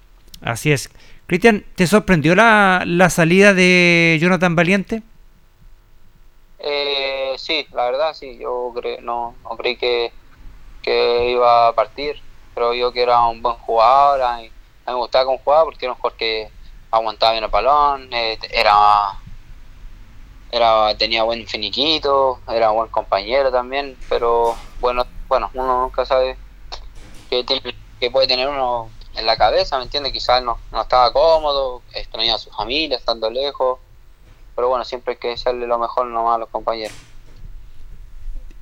[0.42, 0.90] Así es.
[1.27, 5.03] Cristian, ¿te sorprendió la, la salida de Jonathan Valiente?
[6.59, 10.12] Eh, sí, la verdad sí, yo no, no creí que,
[10.85, 12.20] que iba a partir,
[12.55, 14.51] pero yo que era un buen jugador, a mí,
[14.87, 16.51] me gustaba cómo jugaba porque era un jugador que
[16.90, 19.18] aguantaba bien el balón, eh, era,
[20.53, 26.37] era tenía buen finiquito, era buen compañero también, pero bueno, bueno uno nunca sabe
[27.31, 27.47] que,
[27.99, 30.12] que puede tener uno en la cabeza, ¿me entiendes?
[30.12, 33.79] Quizás no, no estaba cómodo, extrañaba a su familia estando lejos,
[34.55, 36.97] pero bueno, siempre hay que desearle lo mejor nomás a los compañeros.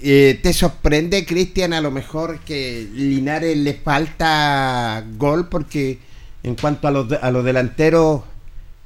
[0.05, 5.49] Eh, ¿Te sorprende, Cristian, a lo mejor que Linares le falta gol?
[5.49, 6.01] Porque
[6.43, 8.23] en cuanto a los, a los delanteros,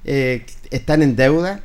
[0.05, 1.64] eh, ¿están en deuda?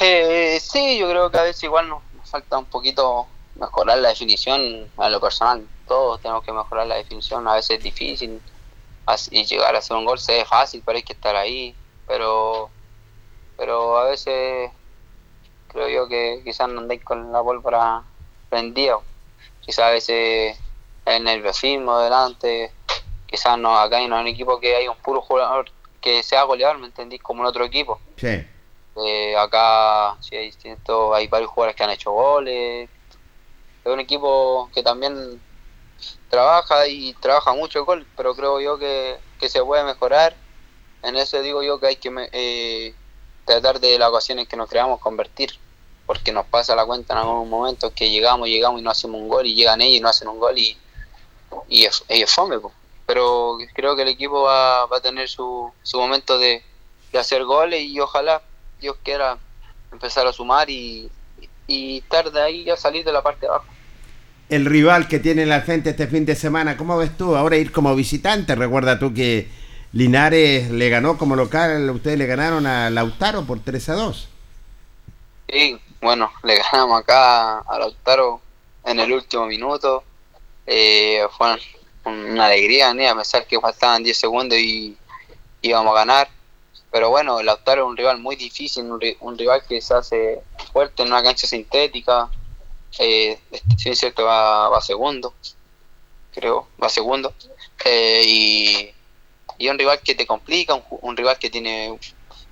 [0.00, 4.88] Eh, sí, yo creo que a veces igual nos, falta un poquito mejorar la definición
[4.96, 5.64] a lo personal.
[5.86, 7.46] Todos tenemos que mejorar la definición.
[7.46, 8.40] A veces es difícil
[9.30, 11.72] y llegar a hacer un gol se ve fácil, pero hay que estar ahí.
[12.08, 12.68] Pero,
[13.56, 14.72] pero a veces
[15.70, 18.02] creo yo que quizás no andéis con la pólvora
[18.48, 18.98] prendida.
[19.60, 20.58] Quizás a veces
[21.04, 22.72] el nerviosismo delante,
[23.26, 26.78] quizás no, acá no hay un equipo que hay un puro jugador que sea goleador,
[26.78, 27.22] ¿me entendís?
[27.22, 28.00] Como en otro equipo.
[28.16, 28.44] Sí.
[28.96, 32.88] Eh, acá sí hay distintos, hay varios jugadores que han hecho goles.
[33.84, 35.40] Es un equipo que también
[36.28, 40.34] trabaja y trabaja mucho el gol, pero creo yo que, que se puede mejorar.
[41.02, 42.94] En eso digo yo que hay que eh,
[43.44, 45.50] tratar de las ocasiones que nos creamos convertir,
[46.06, 49.28] porque nos pasa la cuenta en algún momento que llegamos, llegamos y no hacemos un
[49.28, 50.76] gol y llegan ellos y no hacen un gol y,
[51.68, 52.56] y es, fome.
[53.06, 56.62] Pero creo que el equipo va, va a tener su, su momento de,
[57.12, 58.42] de, hacer goles y ojalá
[58.80, 59.38] Dios quiera
[59.92, 61.10] empezar a sumar y,
[61.66, 63.66] y estar de ahí ya salir de la parte de abajo.
[64.48, 67.36] El rival que tiene la gente este fin de semana, ¿cómo ves tú?
[67.36, 69.48] Ahora ir como visitante, recuerda tú que
[69.92, 74.28] Linares le ganó como local, ustedes le ganaron a Lautaro por 3 a 2.
[75.48, 78.40] Sí, bueno, le ganamos acá a Lautaro
[78.84, 80.04] en el último minuto.
[80.66, 81.58] Eh, fue
[82.04, 84.96] una alegría, ni a pesar que faltaban 10 segundos y
[85.62, 86.28] íbamos a ganar.
[86.92, 91.08] Pero bueno, Lautaro es un rival muy difícil, un, rival que se hace fuerte en
[91.08, 92.28] una cancha sintética.
[92.98, 93.38] Eh,
[93.76, 95.34] sí, es cierto, va, va segundo,
[96.32, 97.32] creo, va segundo.
[97.84, 98.90] Eh, y
[99.60, 101.94] y un rival que te complica, un, rival que tiene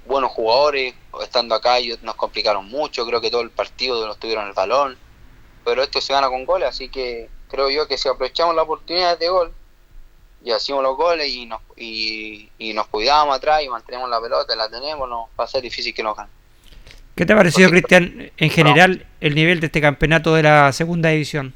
[0.07, 4.47] buenos jugadores, estando acá ellos nos complicaron mucho, creo que todo el partido nos tuvieron
[4.47, 4.99] el balón,
[5.65, 9.19] pero esto se gana con goles, así que creo yo que si aprovechamos la oportunidad
[9.19, 9.55] de gol
[10.45, 14.69] y hacemos los goles y nos, y, nos cuidamos atrás y mantenemos la pelota, la
[14.69, 16.31] tenemos, no va a ser difícil que nos ganen.
[17.17, 21.09] ¿Qué te ha parecido, Cristian, en general el nivel de este campeonato de la segunda
[21.09, 21.55] división?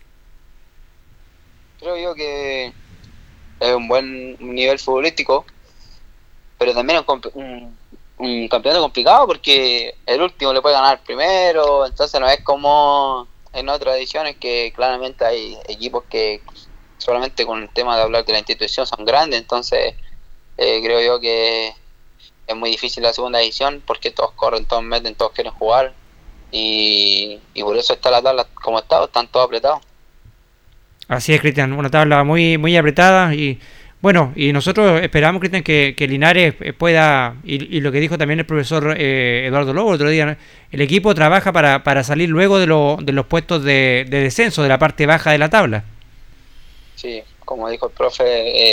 [1.78, 2.72] Creo yo que
[3.62, 5.46] es un buen nivel futbolístico,
[6.58, 12.28] pero también es un, campeonato complicado porque el último le puede ganar primero, entonces no
[12.28, 16.40] es como en otras ediciones que claramente hay equipos que
[16.98, 19.94] solamente con el tema de hablar de la institución son grandes, entonces
[20.56, 21.74] eh, creo yo que
[22.46, 25.92] es muy difícil la segunda edición porque todos corren, todos meten, todos quieren jugar
[26.50, 29.80] y, y por eso está la tabla como está, están todos apretados.
[31.12, 33.60] Así es, Cristian, una tabla muy, muy apretada y
[34.00, 38.46] bueno, y nosotros esperamos, Cristian, que, Linares eh, pueda, y, lo que dijo también el
[38.46, 40.38] profesor eh, Eduardo Lobo el otro día,
[40.70, 42.66] el equipo trabaja para, para salir luego de,
[43.04, 45.84] de los puestos de, descenso, de la parte baja de la tabla.
[46.96, 48.24] Sí, como dijo el profe,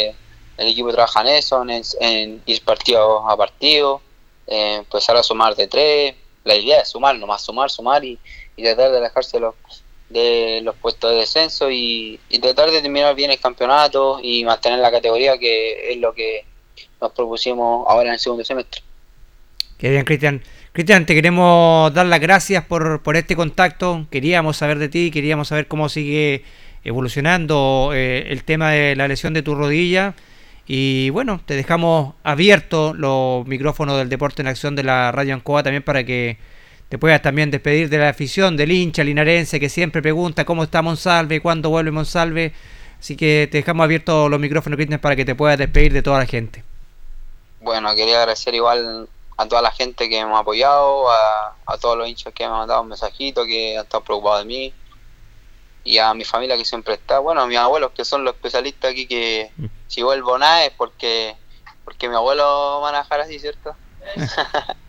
[0.08, 0.15] eh,
[0.58, 1.62] el equipo trabaja en eso,
[1.99, 4.02] en, ir partido a partido,
[4.47, 8.17] empezar a sumar de tres, la idea es sumar, nomás sumar, sumar y,
[8.56, 9.56] tratar de los
[10.82, 15.91] puestos de descenso y, tratar de terminar bien el campeonato y mantener la categoría que
[15.91, 16.45] es lo que
[17.02, 18.82] nos propusimos ahora en el segundo semestre.
[19.78, 20.41] Qué bien, Cristian.
[20.72, 24.06] Cristian, te queremos dar las gracias por, por este contacto.
[24.12, 26.43] Queríamos saber de ti, queríamos saber cómo sigue
[26.84, 30.15] evolucionando eh, el tema de la lesión de tu rodilla.
[30.67, 35.63] Y bueno, te dejamos abiertos los micrófonos del Deporte en Acción de la Radio Ancoa
[35.63, 36.38] también para que
[36.90, 40.81] te puedas también despedir de la afición, del hincha linarense que siempre pregunta cómo está
[40.81, 42.52] Monsalve, cuándo vuelve Monsalve.
[43.00, 46.17] Así que te dejamos abiertos los micrófonos, Cristian, para que te puedas despedir de toda
[46.17, 46.63] la gente.
[47.62, 52.10] Bueno, quería agradecer igual a toda la gente que me ha apoyado, a, todos los
[52.10, 54.73] hinchas que me han mandado un mensajito, que han estado preocupados de mí,
[55.83, 57.19] y a mi familia que siempre está.
[57.19, 59.65] Bueno, a mis abuelos que son los especialistas aquí, que mm.
[59.87, 61.35] si vuelvo nada es porque,
[61.85, 63.75] porque mi abuelo va a dejar así, ¿cierto?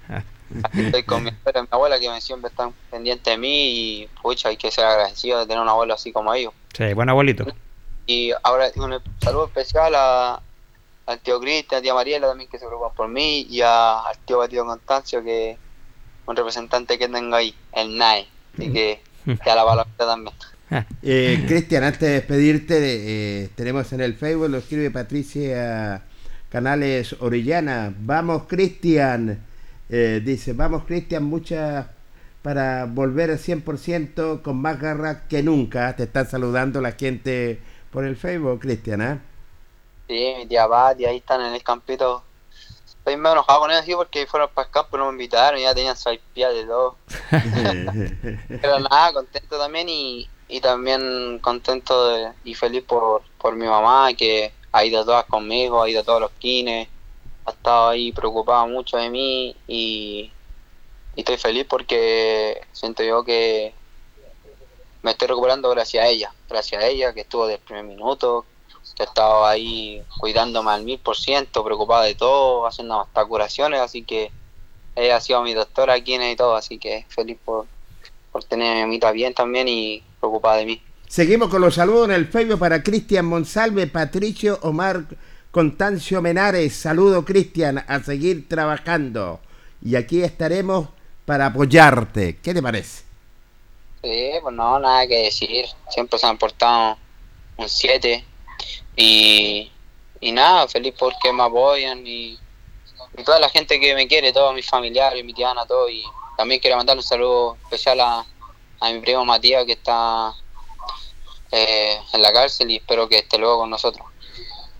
[0.75, 1.31] estoy con mi,
[1.71, 5.63] abuela que siempre está pendiente de mí y pucha, hay que ser agradecido de tener
[5.63, 6.53] un abuelo así como ellos.
[6.77, 7.47] Sí, buen abuelito.
[8.07, 10.43] Y ahora un saludo especial a,
[11.07, 14.39] al tío Cristian, a tía Mariela también que se preocupan por mí y al tío
[14.39, 15.57] Batido Constancio que
[16.27, 18.27] un representante que tengo ahí, el NAE.
[18.55, 19.03] Así que
[19.45, 20.35] ya la palabra también.
[21.03, 26.05] Eh, Cristian, antes de despedirte, eh, tenemos en el Facebook, lo escribe Patricia
[26.49, 27.93] Canales Orellana.
[27.99, 29.50] Vamos, Cristian.
[29.91, 31.87] Eh, dice, vamos, Cristian, muchas
[32.43, 35.95] para volver al 100% con más garra que nunca.
[35.97, 37.61] Te están saludando la gente
[37.91, 39.21] por el Facebook, Cristian, ¿eh?
[40.09, 42.23] Sí, mi tía Pati, ahí están en el campito.
[42.87, 45.61] Estoy medio enojado con ellos, sí, porque fueron para el campo y no me invitaron,
[45.61, 46.97] ya tenían su de todo.
[48.61, 54.53] Pero nada, contento también y, y también contento y feliz por, por mi mamá que
[54.73, 56.89] ha ido todas conmigo, ha ido a todos los kines,
[57.51, 60.31] ha estado ahí preocupada mucho de mí y,
[61.17, 63.75] estoy feliz porque siento yo que
[65.03, 68.47] me estoy recuperando gracias a ella, gracias a ella que estuvo desde el primer minuto,
[68.97, 73.81] que ha estado ahí cuidándome al mil por ciento, preocupada de todo, haciendo hasta curaciones,
[73.81, 74.31] así que
[74.97, 77.67] ella ha sido mi doctora aquí en y todo, así que feliz por,
[78.33, 80.83] por tener a mi bien también y preocupada de mí.
[81.07, 85.05] Seguimos con los saludos en el Facebook para Cristian Monsalve, Patricio Omar
[85.51, 86.77] Contancio Menares.
[86.77, 89.41] Saludo Cristian, a seguir trabajando.
[89.85, 90.91] Y aquí estaremos
[91.25, 92.39] para apoyarte.
[92.41, 93.03] ¿Qué te parece?
[94.01, 95.67] Sí, pues no, nada que decir.
[95.89, 96.97] Siempre se han portado
[97.57, 98.25] un 7.
[98.95, 99.73] Y,
[100.21, 102.39] y nada, feliz porque me apoyan y,
[103.25, 105.89] toda la gente que me quiere, todos mis familiares, mi tiana, todo.
[105.89, 106.05] Y
[106.37, 108.25] también quiero mandar un saludo especial a,
[108.79, 110.33] a mi primo Matías que está
[111.51, 114.10] eh, en la cárcel y espero que esté luego con nosotros.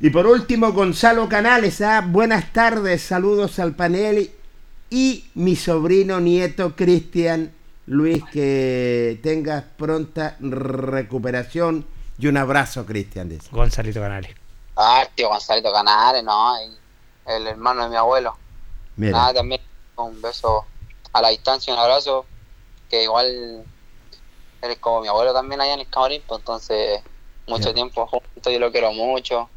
[0.03, 2.03] Y por último, Gonzalo Canales, ¿ah?
[2.03, 4.33] buenas tardes, saludos al panel
[4.89, 11.87] y mi sobrino nieto Cristian Luis, que tengas pronta recuperación
[12.19, 13.39] y un abrazo, Cristian.
[13.51, 14.35] Gonzalito Canales.
[14.75, 16.55] Ah, tío Gonzalito Canales, no,
[17.27, 18.35] el hermano de mi abuelo.
[18.97, 19.61] Nada, también
[19.97, 20.65] un beso
[21.13, 22.25] a la distancia, un abrazo,
[22.89, 23.65] que igual
[24.63, 27.03] eres como mi abuelo también allá en el camarín, pues entonces
[27.47, 29.51] mucho tiempo juntos, yo lo quiero mucho,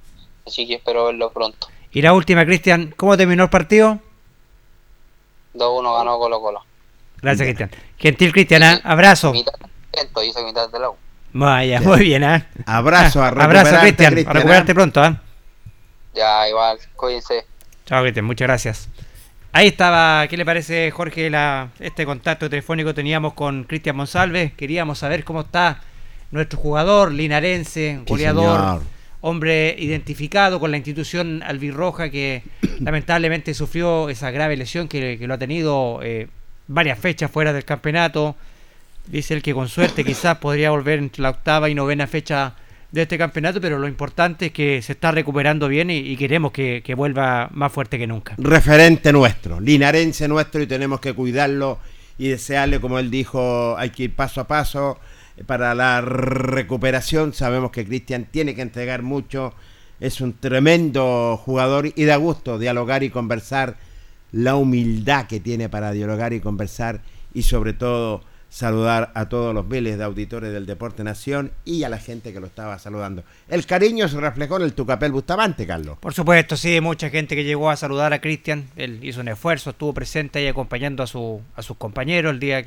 [0.45, 1.67] así que espero verlo pronto.
[1.91, 3.99] Y la última, Cristian, ¿cómo terminó el partido?
[5.53, 6.61] 2-1 ganó Colo Colo.
[7.21, 7.71] Gracias, Cristian.
[7.97, 8.81] Gentil Cristian, ¿eh?
[8.83, 9.31] abrazo.
[9.31, 9.53] Mitad,
[10.23, 10.91] hizo mitad de la
[11.33, 12.45] Vaya, muy bien, ¿eh?
[12.65, 14.13] Abrazo, a Abrazo, Cristian.
[14.27, 15.15] A recuperarte pronto, ¿eh?
[16.13, 17.45] Ya, igual, cuídense.
[17.85, 18.89] Chao, Cristian, muchas gracias.
[19.51, 24.53] Ahí estaba, ¿qué le parece Jorge la, este contacto telefónico que teníamos con Cristian Monsalve?
[24.57, 25.81] Queríamos saber cómo está
[26.31, 28.81] nuestro jugador linarense, goleador,
[29.23, 32.43] hombre identificado con la institución albirroja que
[32.81, 36.27] lamentablemente sufrió esa grave lesión que, lo ha tenido eh,
[36.67, 38.35] varias fechas fuera del campeonato.
[39.07, 42.55] Dice el que con suerte quizás podría volver entre la octava y novena fecha
[42.91, 46.93] de este campeonato, pero lo importante es que se está recuperando bien y, queremos que,
[46.95, 48.35] vuelva más fuerte que nunca.
[48.37, 51.79] Referente nuestro, linarense nuestro y tenemos que cuidarlo
[52.17, 54.99] y desearle, como él dijo, hay que ir paso a paso
[55.45, 57.33] para la recuperación.
[57.33, 59.53] Sabemos que Cristian tiene que entregar mucho,
[59.99, 63.77] es un tremendo jugador y da gusto dialogar y conversar,
[64.31, 67.01] la humildad que tiene para dialogar y conversar
[67.33, 68.23] y sobre todo
[68.53, 72.39] saludar a todos los miles de auditores del Deporte Nación y a la gente que
[72.39, 73.23] lo estaba saludando.
[73.47, 75.97] El cariño se reflejó en el Tucapel Bustamante, Carlos.
[75.99, 79.71] Por supuesto, sí, mucha gente que llegó a saludar a Cristian, él hizo un esfuerzo,
[79.71, 82.63] estuvo presente ahí acompañando a, su, a sus compañeros el día,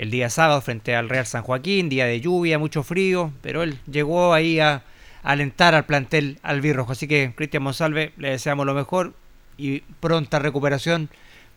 [0.00, 3.78] el día sábado frente al Real San Joaquín, día de lluvia, mucho frío, pero él
[3.86, 4.82] llegó ahí a,
[5.22, 6.92] alentar al plantel albirrojo.
[6.92, 9.12] Así que, Cristian Monsalve, le deseamos lo mejor
[9.58, 11.10] y pronta recuperación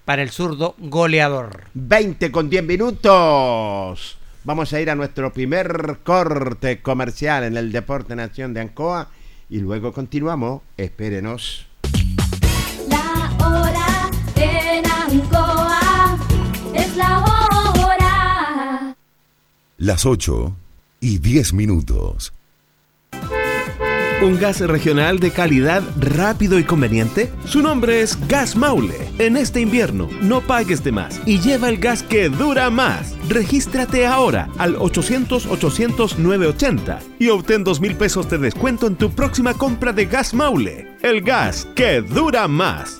[0.03, 1.67] para el zurdo goleador.
[1.73, 4.17] 20 con 10 minutos.
[4.43, 9.07] Vamos a ir a nuestro primer corte comercial en el Deporte Nación de Ancoa
[9.49, 10.63] y luego continuamos.
[10.75, 11.72] Espérenos.
[19.83, 20.55] Las 8
[21.01, 22.31] y 10 minutos.
[24.21, 27.29] ¿Un gas regional de calidad rápido y conveniente?
[27.43, 28.95] Su nombre es Gas Maule.
[29.19, 33.13] En este invierno, no pagues de más y lleva el gas que dura más.
[33.27, 39.91] Regístrate ahora al 800-800-980 y obtén 2 mil pesos de descuento en tu próxima compra
[39.91, 40.95] de Gas Maule.
[41.01, 42.99] El gas que dura más.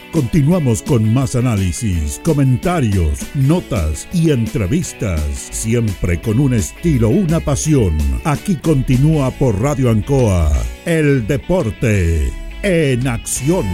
[0.11, 7.97] Continuamos con más análisis, comentarios, notas y entrevistas, siempre con un estilo, una pasión.
[8.25, 10.51] Aquí continúa por Radio Ancoa,
[10.83, 12.29] el deporte
[12.61, 13.65] en acción.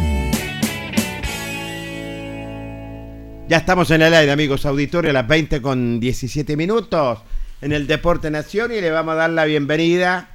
[3.49, 7.17] Ya estamos en el aire, amigos auditores, a las 20 con 17 minutos
[7.61, 10.29] en el Deporte Nación y le vamos a dar la bienvenida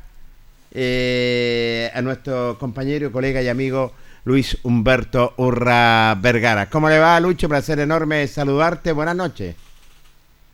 [0.73, 3.93] eh, a nuestro compañero, colega y amigo
[4.25, 6.69] Luis Humberto Urra Vergara.
[6.71, 7.49] ¿Cómo le va, Lucho?
[7.49, 8.93] Placer enorme saludarte.
[8.93, 9.57] Buenas noches.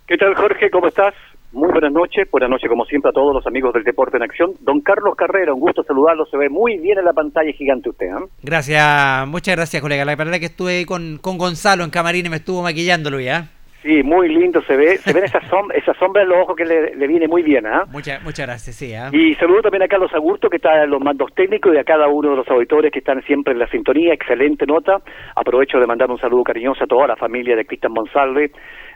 [0.07, 0.71] ¿Qué tal, Jorge?
[0.71, 1.15] ¿Cómo estás?
[1.53, 4.53] Muy buenas noches, buenas noches como siempre a todos los amigos del Deporte en Acción.
[4.61, 8.07] Don Carlos Carrera, un gusto saludarlo, se ve muy bien en la pantalla gigante usted.
[8.07, 8.29] ¿eh?
[8.43, 10.05] Gracias, muchas gracias, colega.
[10.05, 13.49] La verdad que estuve ahí con, con Gonzalo en camarín y me estuvo maquillándolo ya.
[13.83, 16.65] Sí, muy lindo se ve, se ven esas sombras, esa sombra en los ojos que
[16.65, 17.85] le, le viene muy bien, ¿ah?
[17.93, 18.93] Muchas, muchas gracias, sí.
[18.93, 19.09] ¿ah?
[19.13, 22.09] Y saludo también a Carlos Agurto, que está en los mandos técnicos, y a cada
[22.09, 24.13] uno de los auditores que están siempre en la sintonía.
[24.15, 24.99] Excelente nota.
[25.37, 28.51] Aprovecho de mandar un saludo cariñoso a toda la familia de Cristian Monsalve,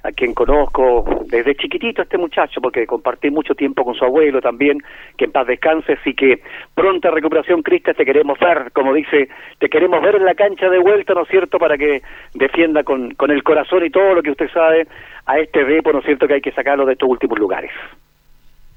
[0.05, 4.79] a quien conozco desde chiquitito este muchacho, porque compartí mucho tiempo con su abuelo también,
[5.17, 6.43] que en paz descanse, así que
[6.75, 9.29] pronta recuperación, Cristian, te queremos ver, como dice,
[9.59, 12.03] te queremos ver en la cancha de vuelta, ¿no es cierto?, para que
[12.35, 14.89] defienda con, con el corazón y todo lo que usted sabe
[15.27, 17.71] a este repo, ¿no es cierto?, que hay que sacarlo de estos últimos lugares.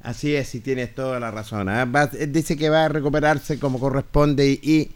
[0.04, 1.68] Así es, y tienes toda la razón.
[1.70, 1.86] ¿ah?
[1.86, 4.92] Va- dice que va a recuperarse como corresponde y, y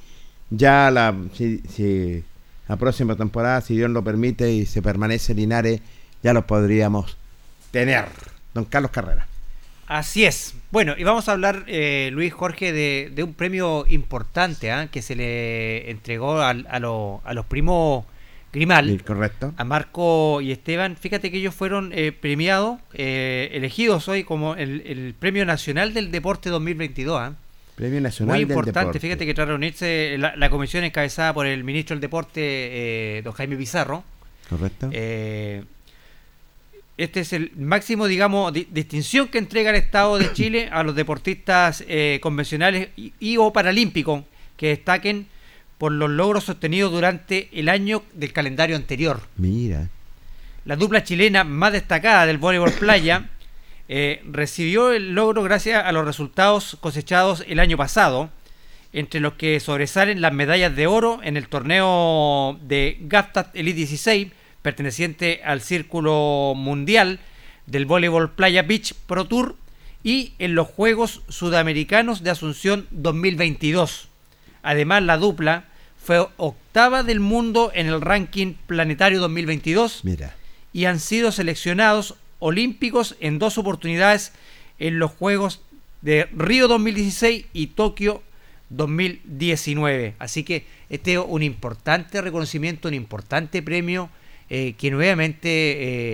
[0.51, 2.23] ya la, si, si
[2.67, 5.81] la próxima temporada, si Dios lo permite y se permanece Linares,
[6.23, 7.17] ya lo podríamos
[7.71, 8.05] tener.
[8.53, 9.25] Don Carlos Carrera.
[9.87, 10.53] Así es.
[10.71, 14.87] Bueno, y vamos a hablar, eh, Luis Jorge, de, de un premio importante ¿ah?
[14.91, 18.05] que se le entregó al- a, lo- a los primos
[18.51, 18.87] Grimal.
[18.89, 19.53] Sí, ¿Correcto?
[19.57, 24.81] a Marco y Esteban, fíjate que ellos fueron eh, premiados, eh, elegidos hoy como el,
[24.87, 27.19] el Premio Nacional del Deporte 2022.
[27.19, 27.33] ¿ah?
[27.75, 31.95] Premio Nacional Muy importante, fíjate que tras reunirse la, la comisión encabezada por el ministro
[31.95, 34.03] del Deporte, eh, don Jaime Pizarro,
[34.49, 34.89] ¿Correcto?
[34.91, 35.63] eh,
[37.03, 40.95] este es el máximo, digamos, di- distinción que entrega el Estado de Chile a los
[40.95, 44.23] deportistas eh, convencionales y, y o paralímpicos
[44.57, 45.27] que destaquen
[45.77, 49.21] por los logros sostenidos durante el año del calendario anterior.
[49.37, 49.87] Mira.
[50.65, 53.29] La dupla chilena más destacada del voleibol playa
[53.87, 58.29] eh, recibió el logro gracias a los resultados cosechados el año pasado,
[58.91, 64.27] entre los que sobresalen las medallas de oro en el torneo de GAFTAT Elite 16,
[64.61, 67.19] perteneciente al Círculo Mundial
[67.65, 69.55] del Voleibol Playa Beach Pro Tour,
[70.03, 74.07] y en los Juegos Sudamericanos de Asunción 2022.
[74.63, 75.65] Además, la dupla
[76.01, 80.35] fue octava del mundo en el ranking planetario 2022 Mira.
[80.73, 84.31] y han sido seleccionados olímpicos en dos oportunidades
[84.79, 85.61] en los Juegos
[86.01, 88.23] de Río 2016 y Tokio
[88.69, 90.15] 2019.
[90.19, 94.09] Así que este es un importante reconocimiento, un importante premio
[94.49, 95.47] eh, que nuevamente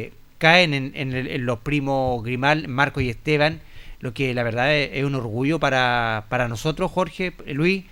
[0.06, 3.62] eh, caen en, en el- en los primos Grimal, Marco y Esteban,
[4.02, 7.86] lo que la verdad es, es un orgullo para, para nosotros, Jorge, Luis,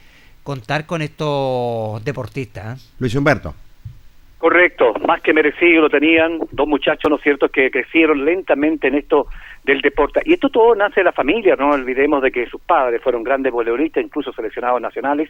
[0.43, 2.79] contar con estos deportistas.
[2.79, 2.95] ¿eh?
[2.99, 3.55] Luis Humberto.
[4.37, 8.95] Correcto, más que merecido lo tenían dos muchachos, ¿no es cierto?, que crecieron lentamente en
[8.95, 9.27] esto
[9.63, 10.19] del deporte.
[10.25, 13.53] Y esto todo nace de la familia, no olvidemos de que sus padres fueron grandes
[13.53, 15.29] voleibolistas, incluso seleccionados nacionales.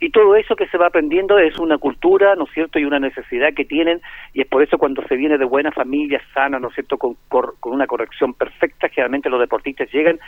[0.00, 3.00] Y todo eso que se va aprendiendo es una cultura, ¿no es cierto?, y una
[3.00, 4.00] necesidad que tienen,
[4.32, 7.16] y es por eso cuando se viene de buena familia, sana, ¿no es cierto?, con,
[7.28, 10.20] cor- con una corrección perfecta, generalmente los deportistas llegan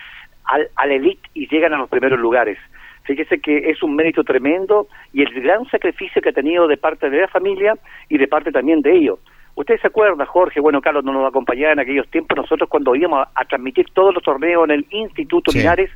[0.47, 2.59] al, al elite y llegan a los primeros lugares.
[3.05, 7.09] Fíjese que es un mérito tremendo y el gran sacrificio que ha tenido de parte
[7.09, 7.75] de la familia
[8.09, 9.21] y de parte también de ellos.
[9.55, 13.27] Usted se acuerda, Jorge, bueno, Carlos no nos acompañaba en aquellos tiempos, nosotros cuando íbamos
[13.27, 15.59] a, a transmitir todos los torneos en el Instituto Sí.
[15.59, 15.91] Linares,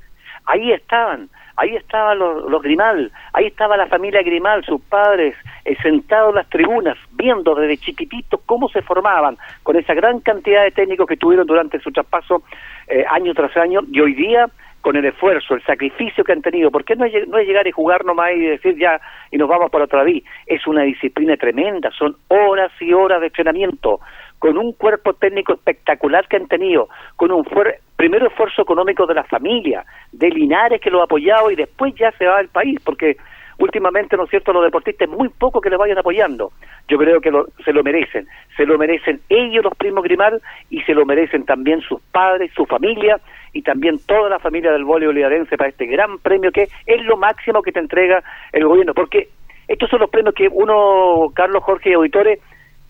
[0.46, 5.34] ahí estaban, ahí estaban los, los Grimal, ahí estaba la familia Grimal, sus padres,
[5.64, 10.62] eh, sentados en las tribunas, viendo desde chiquititos cómo se formaban, con esa gran cantidad
[10.62, 12.42] de técnicos que tuvieron durante su traspaso
[12.88, 14.46] eh, año tras año, y hoy día
[14.84, 17.72] con el esfuerzo, el sacrificio que han tenido, porque no es, no es llegar y
[17.72, 21.90] jugar nomás y decir ya y nos vamos para otra vez, es una disciplina tremenda,
[21.98, 24.00] son horas y horas de entrenamiento,
[24.38, 29.14] con un cuerpo técnico espectacular que han tenido, con un fuer primero esfuerzo económico de
[29.14, 29.82] la familia,
[30.12, 33.16] de Linares que lo ha apoyado y después ya se va al país, porque
[33.58, 36.50] últimamente, ¿no es cierto?, los deportistas muy poco que les vayan apoyando.
[36.86, 37.30] Yo creo que
[37.64, 38.26] se lo merecen.
[38.58, 42.66] Se lo merecen ellos, los primos Grimal, y se lo merecen también sus padres, su
[42.66, 43.16] familia,
[43.54, 47.16] y también toda la familia del voleibol lidarense para este gran premio que es lo
[47.16, 48.92] máximo que te entrega el gobierno.
[48.92, 49.28] Porque
[49.66, 52.38] estos son los premios que uno, Carlos Jorge Auditores,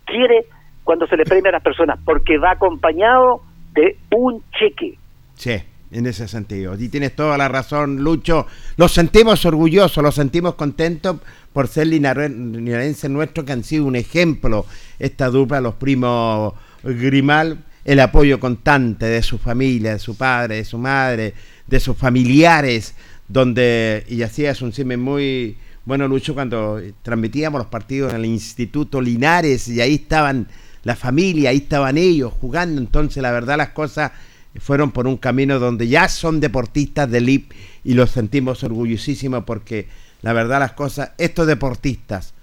[0.06, 0.46] quiere
[0.82, 3.42] cuando se le premia a las personas, porque va acompañado
[3.74, 4.94] de un cheque.
[5.36, 5.62] Sí
[5.94, 6.76] en ese sentido.
[6.78, 8.46] Y tienes toda la razón, Lucho.
[8.76, 11.18] Los sentimos orgullosos, los sentimos contentos
[11.52, 14.66] por ser linarenses nuestros que han sido un ejemplo
[14.98, 20.64] esta dupla, los primos Grimal, el apoyo constante de su familia, de su padre, de
[20.64, 21.32] su madre,
[21.66, 22.94] de sus familiares,
[23.28, 25.56] donde, y así es un cine muy
[25.86, 30.48] bueno, Lucho, cuando transmitíamos los partidos en el Instituto Linares y ahí estaban
[30.82, 34.12] la familia, ahí estaban ellos jugando, entonces la verdad las cosas
[34.58, 37.52] fueron por un camino donde ya son deportistas del IP
[37.84, 39.88] y los sentimos orgullosísimos porque
[40.22, 42.34] la verdad las cosas, estos deportistas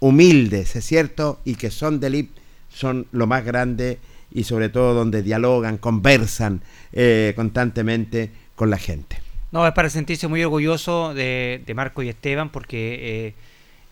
[0.00, 2.30] humildes, es cierto, y que son del IP,
[2.68, 3.98] son lo más grande
[4.32, 6.62] y sobre todo donde dialogan, conversan
[6.92, 9.16] eh, constantemente con la gente.
[9.52, 13.34] No, es para sentirse muy orgulloso de, Marco y Esteban porque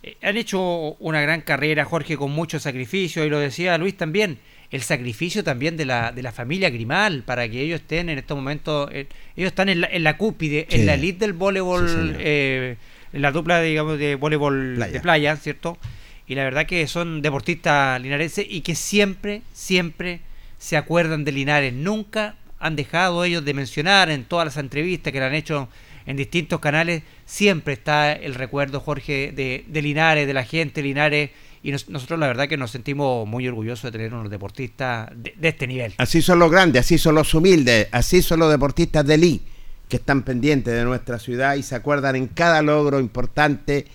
[0.02, 4.38] eh, han hecho una gran carrera, Jorge, con mucho sacrificio, y lo decía Luis también,
[4.70, 8.36] el sacrificio también de la, de la familia Grimal para que ellos estén en estos
[8.36, 9.06] momentos, eh,
[9.36, 12.76] ellos están en la, en la cúpide, en la elite del voleibol, eh,
[13.12, 15.78] en la dupla digamos de voleibol de playa, ¿cierto?
[16.26, 20.20] Y la verdad que son deportistas linarenses y que siempre, siempre
[20.58, 25.20] se acuerdan de Linares, nunca han dejado ellos de mencionar en todas las entrevistas que
[25.20, 25.68] le han hecho
[26.04, 31.30] en distintos canales, siempre está el recuerdo, Jorge, de, de Linares, de la gente Linares
[31.62, 35.66] y nosotros la verdad que nos sentimos muy orgullosos de tener unos deportistas de, este
[35.66, 35.94] nivel.
[35.98, 39.42] Así son los grandes, así son los humildes, así son los deportistas de Lee,
[39.88, 43.86] que están pendientes de nuestra ciudad y se acuerdan en cada logro importante,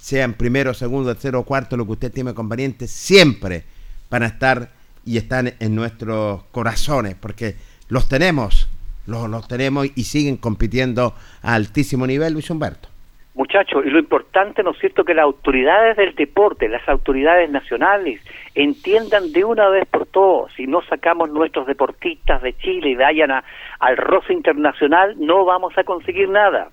[0.00, 3.64] sea en primero, segundo, tercero, cuarto, lo que usted tiene conveniente, siempre
[4.10, 4.72] van a estar
[5.04, 7.56] y están en nuestros corazones, porque
[7.88, 8.68] los tenemos,
[9.06, 12.93] los, los tenemos y siguen compitiendo a altísimo nivel, Luis Humberto.
[13.34, 18.20] Muchachos, y lo importante, ¿no es cierto?, que las autoridades del deporte, las autoridades nacionales,
[18.54, 23.32] entiendan de una vez por todas, si no sacamos nuestros deportistas de Chile y vayan
[23.32, 26.68] al roce internacional, no vamos a conseguir nada.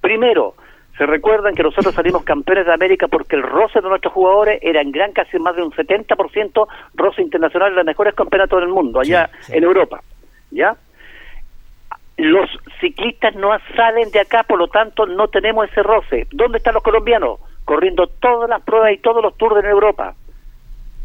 [0.00, 0.54] Primero,
[0.98, 4.80] se recuerdan que nosotros salimos campeones de América porque el roce de nuestros jugadores era
[4.80, 9.00] en gran casi más de un 70% roce internacional de los mejores campeonatos del mundo,
[9.00, 10.00] allá en Europa.
[10.50, 10.76] ¿Ya?
[12.20, 12.50] Los
[12.80, 16.26] ciclistas no salen de acá, por lo tanto no tenemos ese roce.
[16.32, 17.40] ¿Dónde están los colombianos?
[17.64, 20.14] Corriendo todas las pruebas y todos los tours en Europa.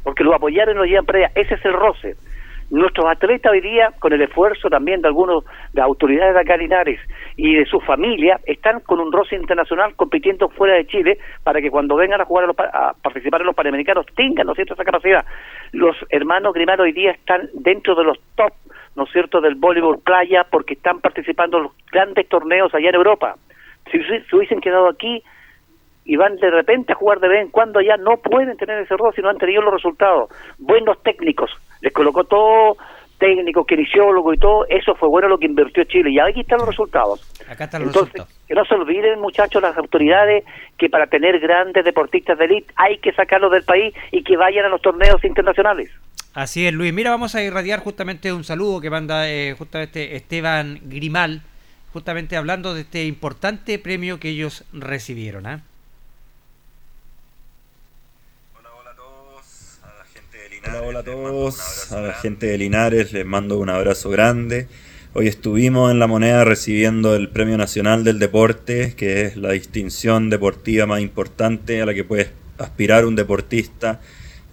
[0.03, 1.27] Porque lo apoyaron y lo llevan para.
[1.35, 2.15] Ese es el roce.
[2.71, 6.99] Nuestros atletas hoy día, con el esfuerzo también de algunos de autoridades de acá Linares
[7.37, 11.69] y de su familia, están con un roce internacional compitiendo fuera de Chile para que
[11.69, 15.23] cuando vengan a jugar a, participar en los Panamericanos tengan, ¿no cierto?, esa capacidad.
[15.73, 18.51] Los hermanos Grimano hoy día están dentro de los top
[18.95, 22.95] ¿no es cierto?, del voleibol playa porque están participando en los grandes torneos allá en
[22.95, 23.35] Europa.
[23.91, 25.21] Si se hubiesen quedado aquí
[26.05, 28.95] y van de repente a jugar de vez en cuando allá, no pueden tener ese
[28.95, 30.29] rol si no han tenido los resultados.
[30.57, 32.77] Buenos técnicos, les colocó todo
[33.17, 36.67] técnico, kinesiólogo y todo, eso fue bueno lo que invirtió Chile y aquí están los
[36.67, 37.21] resultados.
[37.49, 38.45] Acá están los Entonces, resultados.
[38.47, 40.43] que no se olviden muchachos las autoridades
[40.77, 44.65] que para tener grandes deportistas de élite hay que sacarlos del país y que vayan
[44.65, 45.89] a los torneos internacionales.
[46.35, 46.91] Así es, Luis.
[46.91, 51.43] Mira, vamos a irradiar justamente un saludo que manda eh, justamente Esteban Grimal,
[51.93, 55.47] justamente hablando de este importante premio que ellos recibieron.
[55.47, 55.63] ¿ah?
[58.59, 60.73] Hola, hola a todos, a la gente de Linares.
[60.75, 64.67] Hola, hola a todos, a la gente de Linares les mando un abrazo grande.
[65.13, 70.29] Hoy estuvimos en La Moneda recibiendo el Premio Nacional del Deporte, que es la distinción
[70.29, 74.01] deportiva más importante a la que puede aspirar un deportista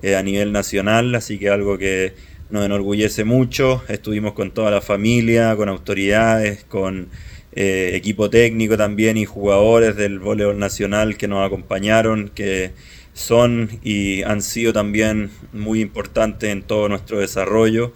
[0.02, 2.14] eh, a nivel nacional, así que algo que
[2.50, 3.82] nos enorgullece mucho.
[3.88, 7.08] Estuvimos con toda la familia, con autoridades, con
[7.54, 12.72] eh, equipo técnico también y jugadores del voleibol nacional que nos acompañaron, que
[13.14, 17.92] son y han sido también muy importantes en todo nuestro desarrollo.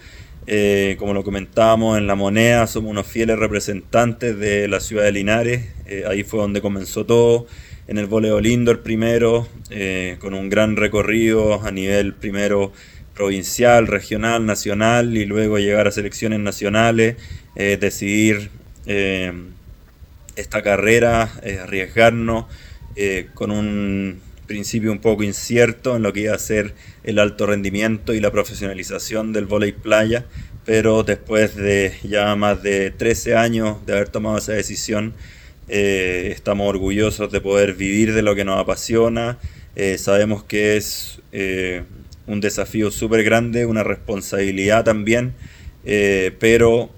[0.47, 5.13] Eh, como lo comentábamos en la moneda, somos unos fieles representantes de la ciudad de
[5.13, 5.65] Linares.
[5.87, 7.47] Eh, ahí fue donde comenzó todo.
[7.89, 12.73] En el voleo indoor primero, eh, con un gran recorrido a nivel primero
[13.15, 17.17] provincial, regional, nacional y luego llegar a selecciones nacionales,
[17.55, 18.51] decidir
[20.37, 21.33] esta carrera,
[21.63, 22.45] arriesgarnos
[23.33, 26.75] con un principio un poco incierto en lo que iba a ser
[27.05, 30.25] el alto rendimiento y la profesionalización del volei playa,
[30.65, 35.15] pero después de ya más de 13 años de haber tomado esa decisión,
[35.69, 39.39] eh, estamos orgullosos de poder vivir de lo que nos apasiona.
[39.75, 41.83] Eh, sabemos que es eh,
[42.27, 45.35] un desafío súper grande, una responsabilidad también,
[46.39, 46.91] pero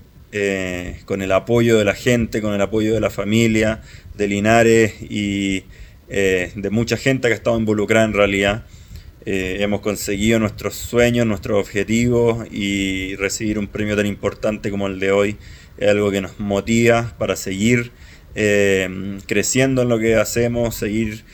[1.05, 3.83] con el apoyo de la gente, con el apoyo de la familia,
[4.15, 5.65] de Linares y
[6.09, 8.65] de mucha gente que ha estado involucrada en realidad.
[9.27, 15.13] Hemos conseguido nuestros sueños, nuestros objetivos y recibir un premio tan importante como el de
[15.13, 15.37] hoy
[15.79, 17.93] es algo que nos motiva para seguir
[18.35, 21.25] eh, creciendo en lo que hacemos, seguir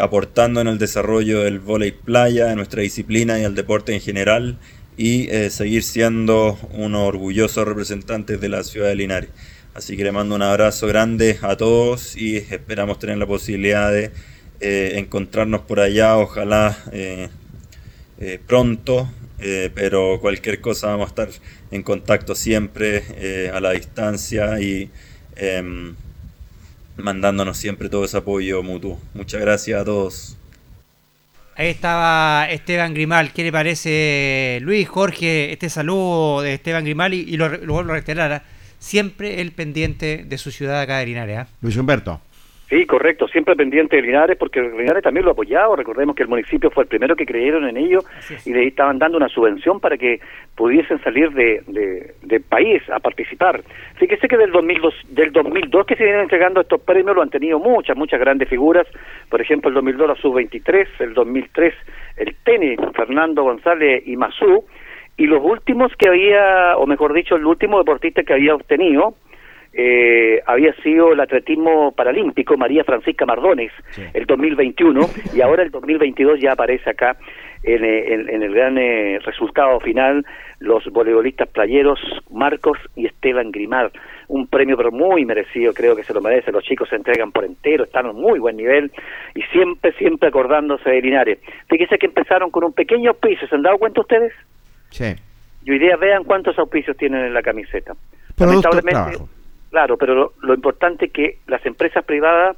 [0.00, 4.56] aportando en el desarrollo del volei playa, de nuestra disciplina y el deporte en general
[4.96, 9.28] y seguir siendo unos orgullosos representantes de la ciudad de Linares.
[9.76, 14.10] Así que le mando un abrazo grande a todos y esperamos tener la posibilidad de
[14.58, 17.28] eh, encontrarnos por allá, ojalá eh,
[18.18, 19.10] eh, pronto,
[19.74, 21.28] pero cualquier cosa vamos a estar
[21.70, 24.90] en contacto siempre a la distancia y
[25.36, 25.94] em,
[26.96, 29.00] mandándonos siempre todo ese apoyo mutuo.
[29.14, 30.36] Muchas gracias a todos.
[31.56, 33.32] Ahí estaba Esteban Grimal.
[33.32, 37.14] ¿Qué le parece, Luis, Jorge, este saludo de Esteban Grimal?
[37.14, 38.42] Y, lo, lo vuelvo a reiterar
[38.78, 41.38] siempre el pendiente de su ciudad acá de Linares.
[41.38, 41.48] ¿ah?
[41.62, 42.20] Luis Humberto.
[42.68, 45.76] Sí, correcto, siempre pendiente de Linares, porque Linares también lo ha apoyado.
[45.76, 48.00] Recordemos que el municipio fue el primero que creyeron en ello
[48.44, 50.18] y le estaban dando una subvención para que
[50.56, 51.62] pudiesen salir de,
[52.22, 53.62] de, país a participar.
[53.96, 57.60] Fíjese que del 2002, del 2002 que se vienen entregando estos premios lo han tenido
[57.60, 58.86] muchas, muchas grandes figuras.
[59.28, 61.74] Por ejemplo, el 2002 la Sub-23, el 2003
[62.16, 64.64] el tenis, Fernando González y Mazú
[65.16, 69.14] y los últimos que había, o mejor dicho, el último deportista que había obtenido,
[69.78, 73.70] eh, había sido el atletismo paralímpico María Francisca Mardones,
[74.14, 75.00] el 2021,
[75.34, 77.18] y ahora el 2022 ya aparece acá
[77.62, 80.24] en, en, el gran eh, resultado final
[80.60, 82.00] los voleibolistas playeros
[82.30, 83.90] Marcos y Esteban Grimar.
[84.28, 86.52] Un premio pero muy merecido, creo que se lo merece.
[86.52, 88.90] Los chicos se entregan por entero, están en muy buen nivel
[89.34, 91.38] y siempre, siempre acordándose de Linares.
[91.68, 94.32] Fíjense que empezaron con un pequeño piso, ¿se han dado cuenta ustedes?
[94.88, 95.14] Sí.
[95.66, 97.92] Y hoy día vean cuántos auspicios tienen en la camiseta.
[98.38, 99.18] Lamentablemente,
[99.70, 102.56] claro, pero lo, importante es que las empresas privadas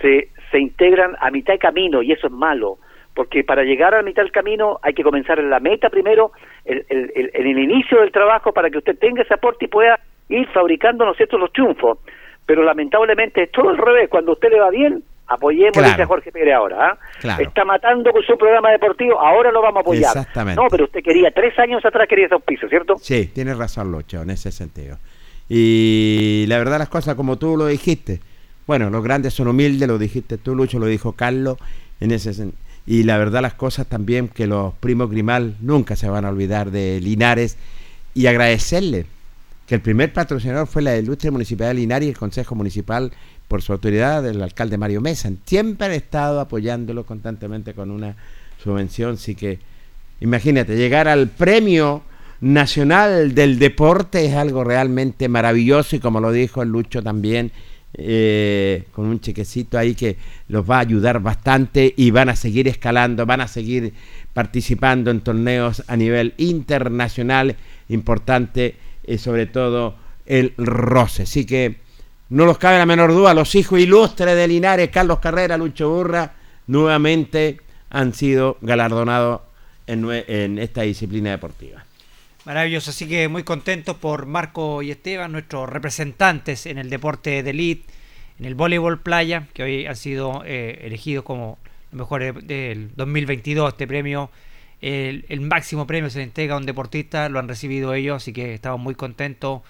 [0.00, 2.78] se, se integran a mitad de camino y eso es malo
[3.14, 6.32] porque para llegar a mitad del camino hay que comenzar en la meta primero,
[6.64, 10.00] en el, el, el, inicio del trabajo para que usted tenga ese aporte y pueda
[10.28, 11.98] ir fabricando, ¿no cierto?, los triunfos.
[12.46, 16.54] Pero lamentablemente es todo al revés, cuando usted le va bien, Apoyemos, a Jorge Pérez
[16.54, 16.98] ahora.
[17.22, 17.38] ¿ah?
[17.40, 20.16] Está matando con su programa deportivo, ahora lo vamos a apoyar.
[20.16, 20.60] Exactamente.
[20.60, 22.96] No, pero usted quería, tres años atrás quería ese auspicio, ¿cierto?
[22.98, 24.98] Sí, tiene razón, Lucho, en ese sentido.
[25.54, 28.20] Y la verdad, las cosas como tú lo dijiste.
[28.66, 31.58] Bueno, los grandes son humildes, lo dijiste tú, Lucho, lo dijo Carlos.
[32.00, 32.32] En ese
[32.86, 36.70] y la verdad, las cosas también que los primos Grimal nunca se van a olvidar
[36.70, 37.58] de Linares
[38.14, 39.04] y agradecerle
[39.66, 43.12] que el primer patrocinador fue la Ilustre Municipalidad de Linares y el Consejo Municipal
[43.46, 45.30] por su autoridad, el alcalde Mario Mesa.
[45.44, 48.16] Siempre han estado apoyándolo constantemente con una
[48.64, 49.16] subvención.
[49.16, 49.58] Así que,
[50.18, 52.04] imagínate, llegar al premio
[52.42, 57.52] nacional del deporte es algo realmente maravilloso y como lo dijo el Lucho también,
[57.94, 60.16] eh, con un chequecito ahí que
[60.48, 63.94] los va a ayudar bastante y van a seguir escalando, van a seguir
[64.34, 67.56] participando en torneos a nivel internacional
[67.88, 68.76] importante
[69.06, 69.94] y sobre todo
[70.26, 71.22] el roce.
[71.22, 71.76] Así que
[72.28, 76.32] no los cabe la menor duda, los hijos ilustres de Linares, Carlos Carrera, Lucho Burra,
[76.66, 79.42] nuevamente han sido galardonados
[79.86, 81.84] en, esta disciplina deportiva.
[82.44, 87.50] Maravilloso, así que muy contentos por Marco y Esteban, nuestros representantes en el deporte de
[87.50, 87.84] elite,
[88.40, 91.58] en el voleibol playa, que hoy han sido eh, elegidos como
[91.92, 93.74] los mejores del 2022.
[93.74, 94.28] Este premio,
[94.80, 98.54] el, máximo premio se le entrega a un deportista, lo han recibido ellos, así que
[98.54, 99.62] estamos muy contentos.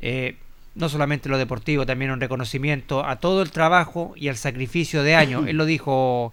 [0.00, 0.36] Eh,
[0.74, 5.16] no solamente lo deportivo, también un reconocimiento a todo el trabajo y al sacrificio de
[5.16, 5.46] años.
[5.48, 6.32] Él lo dijo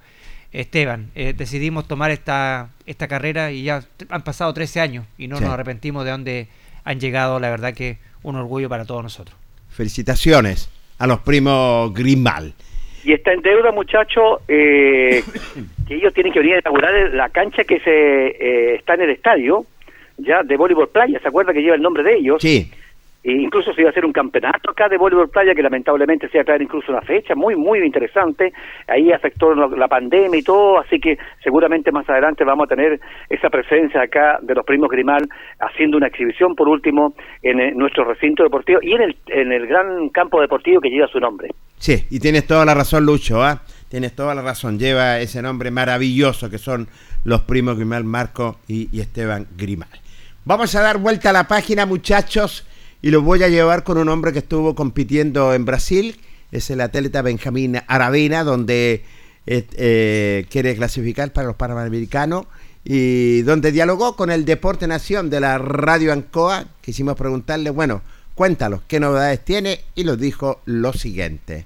[0.53, 5.39] Esteban, eh, decidimos tomar esta, esta carrera y ya han pasado 13 años y no
[5.39, 6.47] nos arrepentimos de dónde
[6.83, 9.35] han llegado, la verdad que un orgullo para todos nosotros.
[9.69, 12.53] Felicitaciones a los primos Grimal.
[13.03, 15.23] Y está en deuda, muchachos, eh,
[15.87, 19.09] que ellos tienen que venir a inaugurar la cancha que se eh, está en el
[19.09, 19.65] estadio,
[20.17, 22.41] ya de voleibol playa, ¿se acuerda que lleva el nombre de ellos?
[22.41, 22.71] Sí.
[23.23, 26.39] E incluso se iba a hacer un campeonato acá de voleibol playa que lamentablemente se
[26.39, 28.51] iba incluso una fecha muy, muy interesante.
[28.87, 32.99] Ahí afectó la pandemia y todo, así que seguramente más adelante vamos a tener
[33.29, 38.03] esa presencia acá de los primos Grimal haciendo una exhibición por último en, eh, nuestro
[38.03, 41.49] recinto deportivo y en el, en el gran campo deportivo que lleva su nombre.
[41.77, 43.61] Sí, y tienes toda la razón, Lucho, ¿ah?
[43.87, 46.87] Tienes toda la razón, lleva ese nombre maravilloso que son
[47.23, 49.89] los primos Grimal, Marco y Esteban Grimal.
[50.45, 52.67] Vamos a dar vuelta a la página, muchachos
[53.03, 56.21] y lo voy a llevar con un hombre que estuvo compitiendo en Brasil,
[56.53, 59.03] es el atleta Benjamín Aravena, donde
[59.45, 62.45] eh, eh, quiere clasificar para los Panamericanos
[62.85, 66.63] y donde dialogó con el Deporte Nación de la Radio Ancoa.
[66.79, 68.01] Quisimos preguntarle, bueno,
[68.35, 71.65] cuéntanos qué novedades tiene y nos dijo lo siguiente.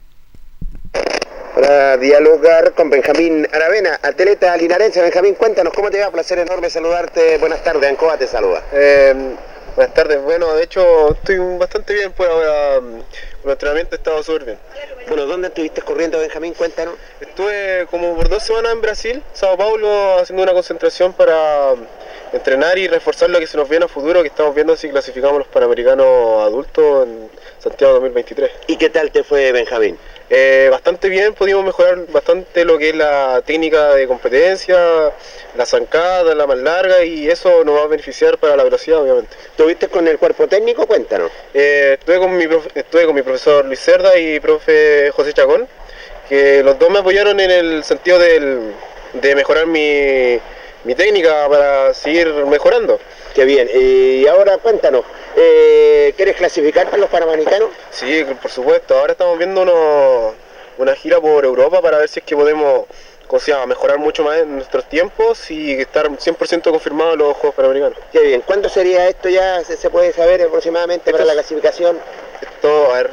[1.54, 5.04] Para dialogar con Benjamín Aravena, atleta linarense.
[5.04, 7.38] Benjamín, cuéntanos cómo te va, placer enorme saludarte.
[7.38, 8.64] Buenas tardes, Ancoa te saluda.
[8.74, 9.36] Eh,
[9.78, 14.45] Buenas tardes, bueno, de hecho estoy bastante bien por ahora, el entrenamiento he estado súper
[14.45, 14.57] bien.
[15.07, 16.55] Bueno, ¿dónde estuviste corriendo, Benjamín?
[16.55, 16.95] Cuéntanos.
[17.21, 21.75] Estuve como por dos semanas en Brasil, Sao Paulo, haciendo una concentración para
[22.34, 25.38] entrenar y reforzar lo que se nos viene a futuro, que estamos viendo si clasificamos
[25.38, 28.49] los Panamericanos adultos en Santiago 2023.
[28.65, 29.95] ¿Y qué tal te fue, Benjamín?
[30.30, 34.78] Eh, bastante bien, pudimos mejorar bastante lo que es la técnica de competencia,
[35.55, 39.38] la zancada, la más larga y eso nos va a beneficiar para la velocidad obviamente.
[39.55, 40.86] ¿Tuviste con el cuerpo técnico?
[40.86, 41.32] Cuéntanos.
[41.53, 45.65] Eh, estuve, con mi estuve con mi profesor Luis Cerda y profe José Chacón,
[46.28, 48.73] que los dos me apoyaron en el sentido del,
[49.13, 50.38] de mejorar mi,
[50.84, 52.99] mi técnica para seguir mejorando.
[53.38, 53.70] Qué bien.
[53.72, 55.04] Y ahora cuéntanos,
[55.36, 57.70] eh, ¿quieres clasificar para los Panamericanos?
[57.92, 58.98] Sí, por supuesto.
[58.98, 59.62] Ahora estamos viendo
[60.80, 62.86] una gira por Europa para ver si es que podemos
[63.30, 68.00] o mejorar mucho más en nuestros tiempos y estar 100% confirmados los Juegos Panamericanos.
[68.12, 68.42] Qué bien.
[68.42, 69.64] ¿Cuándo sería esto ya?
[69.64, 72.00] ¿Se, puede saber aproximadamente para la clasificación?
[72.42, 73.12] Esto, a ver,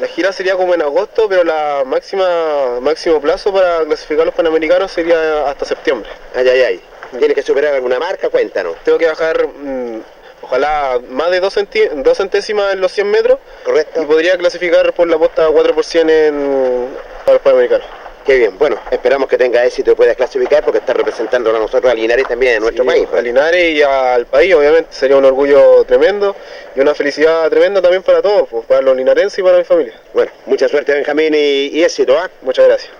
[0.00, 4.92] la gira sería como en agosto, pero la máxima máximo plazo para clasificar los Panamericanos
[4.92, 6.08] sería hasta septiembre.
[6.34, 6.80] Ay, ay, ay.
[7.10, 8.28] ¿Tienes que superar alguna marca?
[8.28, 8.76] Cuéntanos.
[8.84, 10.00] Tengo que bajar, mm,
[10.42, 13.38] ojalá, más de dos, centésimas en los 100 metros.
[13.64, 14.02] Correcto.
[14.02, 16.88] Y podría clasificar por la posta 4 por 100 en,
[17.24, 17.86] para los Panamericanos.
[18.28, 21.90] Qué bien, bueno, esperamos que tenga éxito y puedas clasificar porque está representando a nosotros
[21.90, 23.06] a Linares también en nuestro país.
[23.08, 23.20] Pues.
[23.20, 26.36] A Linares y al país, obviamente, sería un orgullo tremendo
[26.76, 29.94] y una felicidad tremenda también para todos, pues, para los linarenses y para mi familia.
[30.12, 32.28] Bueno, mucha suerte Benjamín y, éxito, ¿ah?
[32.42, 32.92] Muchas gracias.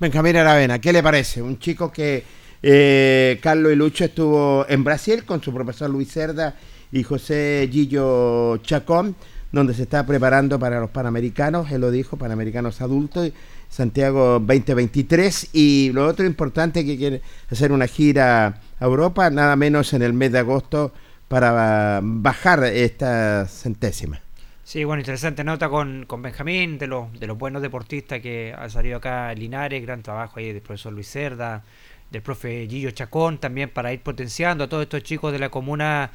[0.00, 1.40] Benjamín Aravena, ¿qué le parece?
[1.40, 2.24] Un chico que
[2.62, 6.56] eh, Carlos y Lucho estuvo en Brasil con su profesor Luis Cerda
[6.90, 9.14] y José Gillo Chacón,
[9.52, 13.30] donde se está preparando para los Panamericanos, él lo dijo, Panamericanos adultos,
[13.68, 19.92] Santiago 2023, y lo otro importante que quiere hacer una gira a Europa, nada menos
[19.92, 20.92] en el mes de agosto,
[21.28, 24.20] para bajar esta centésima.
[24.64, 28.68] Sí, bueno, interesante nota con, con Benjamín, de los, de los buenos deportistas que ha
[28.68, 31.64] salido acá Linares, gran trabajo ahí del profesor Luis Cerda,
[32.10, 36.10] del profe Gillo Chacón, también para ir potenciando a todos estos chicos de la comuna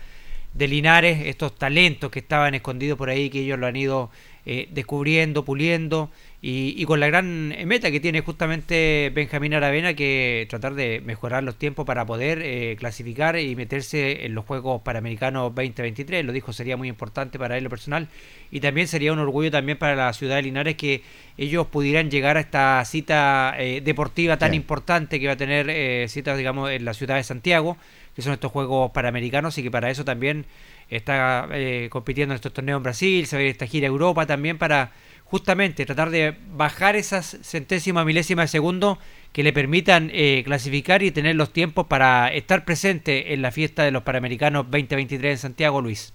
[0.54, 4.12] de Linares, estos talentos que estaban escondidos por ahí, que ellos lo han ido
[4.46, 6.12] eh, descubriendo, puliendo
[6.46, 11.56] y, con la gran meta que tiene justamente Benjamín Aravena, que tratar de mejorar los
[11.56, 16.26] tiempos para poder eh, clasificar y meterse en los Juegos Panamericanos 2023.
[16.26, 18.10] Lo dijo, sería muy importante para él lo personal
[18.52, 21.02] y también sería un orgullo también para la ciudad de Linares que
[21.38, 26.08] ellos pudieran llegar a esta cita eh, deportiva tan importante que va a tener eh,
[26.10, 27.78] citas, digamos, en la ciudad de Santiago,
[28.18, 30.46] que son estos Juegos Panamericanos y que para eso también
[30.89, 31.48] está
[31.89, 34.58] compitiendo en estos torneos en Brasil, se va a ir esta gira a Europa también
[34.58, 34.91] para
[35.26, 38.97] justamente tratar de bajar esas centésimas milésimas de segundo
[39.34, 43.84] que le permitan eh, clasificar y tener los tiempos para estar presente en la fiesta
[43.84, 46.13] de los Panamericanos 2023 en Santiago, Luis.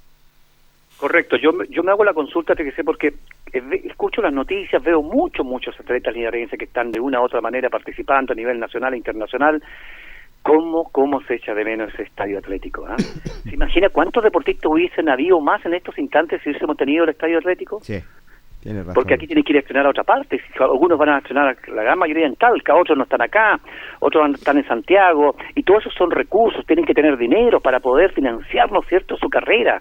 [0.99, 3.15] Correcto, yo, yo me hago la consulta, que sé, porque
[3.53, 7.41] eh, escucho las noticias, veo muchos, muchos atletas linarenses que están de una u otra
[7.41, 9.63] manera participando a nivel nacional e internacional.
[10.43, 12.87] ¿Cómo, cómo se echa de menos ese estadio atlético?
[12.89, 12.97] Ah?
[13.45, 17.39] ¿Se imagina cuántos deportistas hubiesen habido más en estos instantes si hubiésemos tenido el estadio
[17.39, 17.81] atlético?
[17.83, 18.01] Sí.
[18.95, 20.41] Porque aquí tienen que ir a estrenar a otra parte.
[20.61, 23.59] Algunos van a estrenar, la gran mayoría en Talca, otros no están acá,
[24.01, 28.13] otros están en Santiago, y todos esos son recursos, tienen que tener dinero para poder
[28.13, 29.81] financiar, ¿no cierto?, su carrera.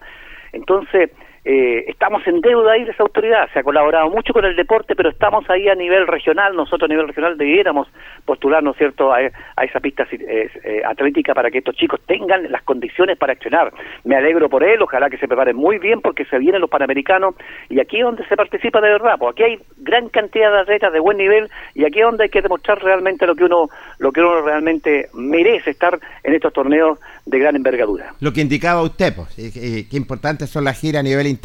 [0.53, 1.11] Entonces,
[1.49, 3.47] eh, estamos en deuda ahí de esa autoridad.
[3.53, 6.53] Se ha colaborado mucho con el deporte, pero estamos ahí a nivel regional.
[6.53, 7.87] Nosotros a nivel regional debiéramos
[8.25, 12.51] postular, ¿no es cierto?, a, esa pista eh, eh, atlética para que estos chicos tengan
[12.51, 13.71] las condiciones para estrenar.
[14.03, 17.35] Me alegro por él, ojalá que se preparen muy bien porque se vienen los panamericanos
[17.69, 19.15] y aquí es donde se participa de verdad.
[19.17, 22.29] Pues aquí hay gran cantidad de atletas de buen nivel y aquí es donde hay
[22.29, 23.69] que demostrar realmente lo que uno,
[23.99, 28.13] lo que uno realmente merece estar en estos torneos de gran envergadura.
[28.19, 31.36] Lo que indicaba usted, pues, qué importantes son las giras a nivel internacional.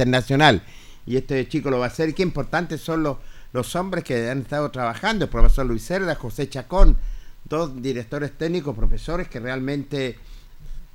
[1.07, 2.15] Y este chico lo va a hacer.
[2.15, 3.17] qué importantes son los,
[3.53, 5.25] los hombres que han estado trabajando.
[5.25, 6.97] El profesor Luis Cerda, José Chacón,
[7.45, 10.17] dos directores técnicos, profesores que realmente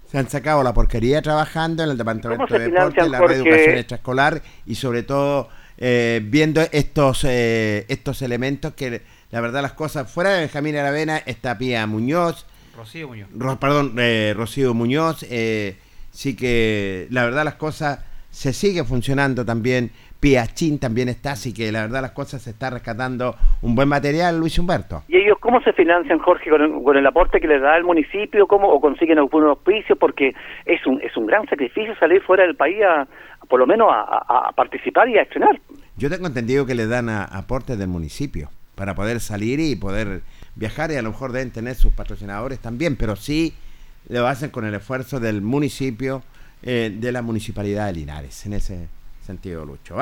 [0.10, 4.76] se han sacado la porquería trabajando en el Departamento de Deporte, la educación extraescolar y
[4.76, 10.42] sobre todo eh, viendo estos, eh, estos elementos que la verdad las cosas fuera de
[10.42, 12.46] Benjamín Aravena está Pía Muñoz.
[12.76, 13.30] Rocío Muñoz.
[13.60, 15.20] perdón, eh, Rocío Muñoz.
[15.20, 18.00] sí que la verdad las cosas
[18.38, 19.90] se sigue funcionando también.
[20.20, 24.40] Piachín también está, así que la verdad las cosas se está rescatando un buen material,
[24.40, 25.04] Luis Humberto.
[25.08, 28.68] ¿Y ellos cómo se financian, Jorge, con el, aporte que les da el municipio, cómo
[28.70, 29.98] o consiguen algunos auspicios?
[29.98, 30.36] Porque
[30.66, 33.08] es un, es un gran sacrificio salir fuera del país a,
[33.48, 35.60] por lo menos a, participar y a estrenar.
[35.96, 40.22] Yo tengo entendido que le dan aportes del municipio para poder salir y poder
[40.56, 43.56] viajar y a lo mejor deben tener sus patrocinadores también, pero sí
[44.10, 46.22] lo hacen con el esfuerzo del municipio
[46.64, 48.88] eh, de la Municipalidad de Linares, en ese
[49.26, 49.96] sentido, Lucho.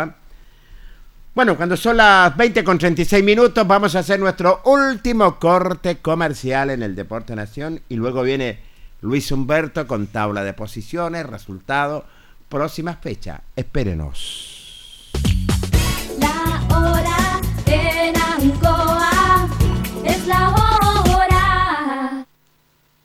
[1.35, 6.69] Bueno, cuando son las 20 con 36 minutos, vamos a hacer nuestro último corte comercial
[6.69, 8.59] en el Deporte Nación y luego viene
[9.01, 12.05] Luis Humberto con tabla de posiciones, resultados,
[12.47, 13.41] próxima fecha.
[13.53, 15.11] Espérenos.
[16.19, 19.49] La hora en Ancoa
[20.05, 22.25] es la hora.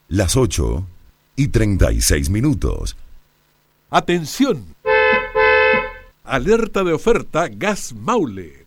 [0.07, 0.85] Las 8
[1.35, 2.95] y 36 minutos.
[3.93, 4.73] Atención.
[6.23, 8.65] Alerta de oferta Gas Maule.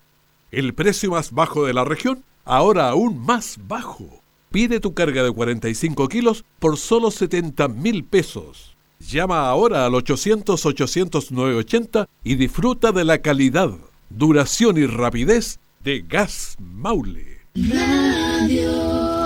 [0.51, 4.21] El precio más bajo de la región, ahora aún más bajo.
[4.51, 8.75] Pide tu carga de 45 kilos por solo 70 mil pesos.
[8.99, 13.71] Llama ahora al 800-800-980 y disfruta de la calidad,
[14.11, 17.39] duración y rapidez de Gas Maule.
[17.55, 19.25] Radio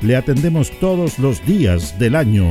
[0.00, 2.50] Le atendemos todos los días del año.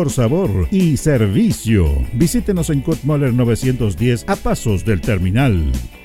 [0.09, 1.85] sabor y servicio.
[2.13, 5.71] Visítenos en Kutmoller 910 a pasos del terminal.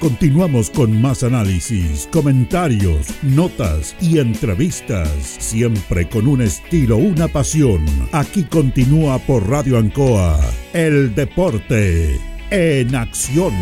[0.00, 5.08] Continuamos con más análisis, comentarios, notas y entrevistas,
[5.40, 7.84] siempre con un estilo, una pasión.
[8.12, 10.38] Aquí continúa por Radio Ancoa,
[10.72, 12.20] el deporte
[12.50, 13.52] en acción.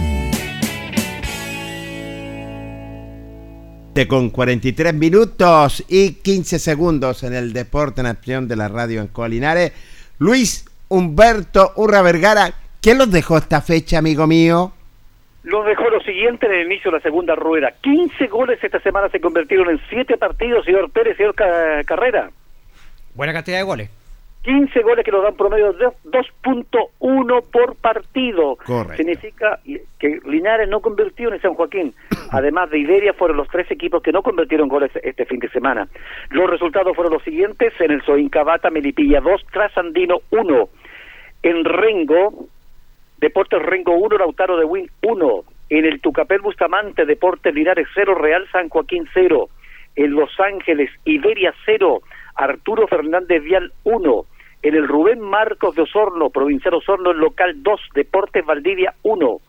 [4.06, 9.28] Con 43 minutos y 15 segundos en el deporte en acción de la radio Ancoa
[9.28, 9.72] Linares.
[10.18, 12.52] Luis Humberto Urra Vergara,
[12.82, 14.75] ¿qué los dejó esta fecha, amigo mío?
[15.46, 17.72] Los dejó lo siguiente en el inicio de la segunda rueda.
[17.80, 22.30] 15 goles esta semana se convirtieron en 7 partidos, señor Pérez, señor Carrera.
[23.14, 23.90] Buena cantidad de goles.
[24.42, 28.56] 15 goles que nos dan promedio de 2.1 por partido.
[28.56, 28.96] Correcto.
[28.96, 29.60] Significa
[30.00, 31.94] que Linares no convirtió en San Joaquín.
[32.32, 35.86] Además de Iberia, fueron los tres equipos que no convirtieron goles este fin de semana.
[36.30, 40.68] Los resultados fueron los siguientes: en el Soincabata, Melipilla 2, Trasandino 1.
[41.44, 42.48] En Rengo,
[43.18, 45.44] Deportes Rengo 1, Lautaro de Win 1.
[45.70, 49.48] En el Tucapel Bustamante, Deportes Linares 0, Real San Joaquín 0.
[49.96, 52.02] En Los Ángeles, Iberia 0,
[52.34, 54.24] Arturo Fernández Vial 1.
[54.62, 59.40] En el Rubén Marcos de Osorno, Provincial Osorno, el local 2, Deportes Valdivia 1.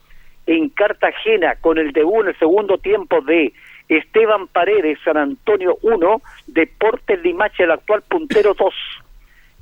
[0.47, 3.51] En Cartagena, con el debut en el segundo tiempo de
[3.89, 8.73] Esteban Paredes, San Antonio 1, Deportes Limache, el actual puntero 2.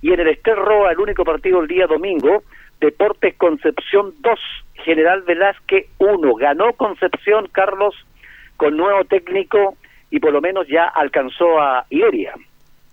[0.04, 2.44] Y en el Esterroa, el único partido el día domingo,
[2.80, 4.40] Deportes Concepción 2,
[4.84, 6.36] General Velázquez 1.
[6.36, 7.96] Ganó Concepción, Carlos,
[8.58, 9.76] con nuevo técnico
[10.12, 12.34] y por lo menos ya alcanzó a Iberia.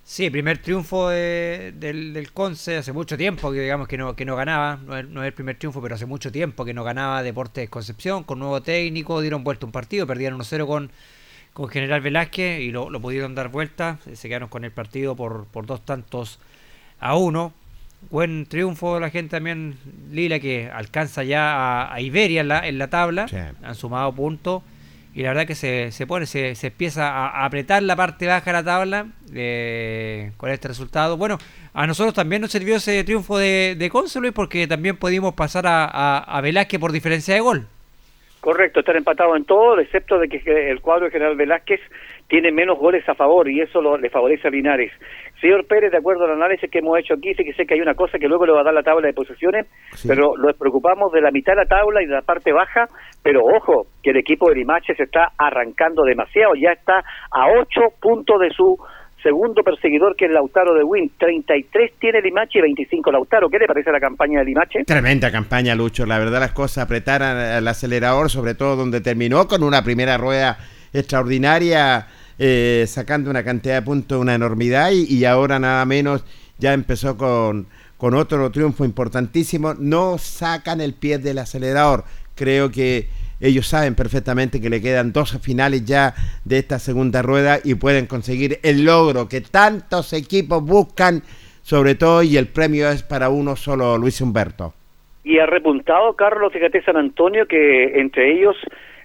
[0.05, 4.35] Sí, primer triunfo de- del, Conce hace mucho tiempo que digamos que no, que no
[4.35, 7.23] ganaba, no es, no es el primer triunfo, pero hace mucho tiempo que no ganaba
[7.23, 10.91] Deportes Concepción, con nuevo técnico, dieron vuelta un partido, perdieron 1-0 con,
[11.53, 15.47] con General Velázquez y lo, lo pudieron dar vuelta, se quedaron con el partido por,
[15.47, 16.41] por dos tantos
[16.99, 17.53] a uno.
[18.11, 19.77] Buen triunfo de la gente también,
[20.11, 23.37] Lila, que alcanza ya a, a Iberia en la, en la tabla, Sí.
[23.62, 24.62] han sumado puntos
[25.15, 28.27] y la verdad que se, se pone, se, se empieza a, a apretar la parte
[28.27, 31.16] baja de la tabla eh, con este resultado.
[31.16, 31.39] Bueno,
[31.73, 35.66] a nosotros también nos sirvió ese triunfo de, de Conce, Luis, porque también pudimos pasar
[35.66, 37.66] a, a, a Velázquez por diferencia de gol.
[38.41, 41.81] Correcto, están empatados en todo, excepto de que el cuadro de General Velázquez
[42.33, 44.91] tiene menos goles a favor y eso lo, le favorece a Linares.
[45.39, 47.83] Señor Pérez, de acuerdo al análisis que hemos hecho aquí, sé que sé que hay
[47.83, 50.09] una cosa que luego le va a dar la tabla de posiciones, Sí.
[50.09, 52.89] pero nos preocupamos de la mitad de la tabla y de la parte baja,
[53.23, 57.01] pero ojo, que el equipo de Limache se está arrancando demasiado, ya está
[57.31, 58.79] a 8 puntos de su
[59.23, 63.51] segundo perseguidor que es Lautaro de Win, 33 tiene Limache y 25 Lautaro.
[63.51, 64.85] ¿Qué le parece la campaña de Limache?
[64.85, 66.07] Tremenda campaña, Lucho.
[66.07, 70.57] La verdad, las cosas apretaron el acelerador, sobre todo donde terminó con una primera rueda
[70.95, 72.07] extraordinaria,
[72.39, 76.25] eh, sacando una cantidad de puntos, una enormidad, y, ahora nada menos
[76.59, 79.75] ya empezó con, con otro triunfo importantísimo.
[79.75, 82.05] No sacan el pie del acelerador.
[82.35, 83.09] Creo que
[83.43, 86.15] ellos saben perfectamente que le quedan dos finales ya
[86.45, 91.23] de esta segunda rueda y pueden conseguir el logro que tantos equipos buscan,
[91.63, 94.75] sobre todo, y el premio es para uno solo, Luis Humberto.
[95.25, 98.57] Y ha repuntado Carlos, fíjate San Antonio, que entre ellos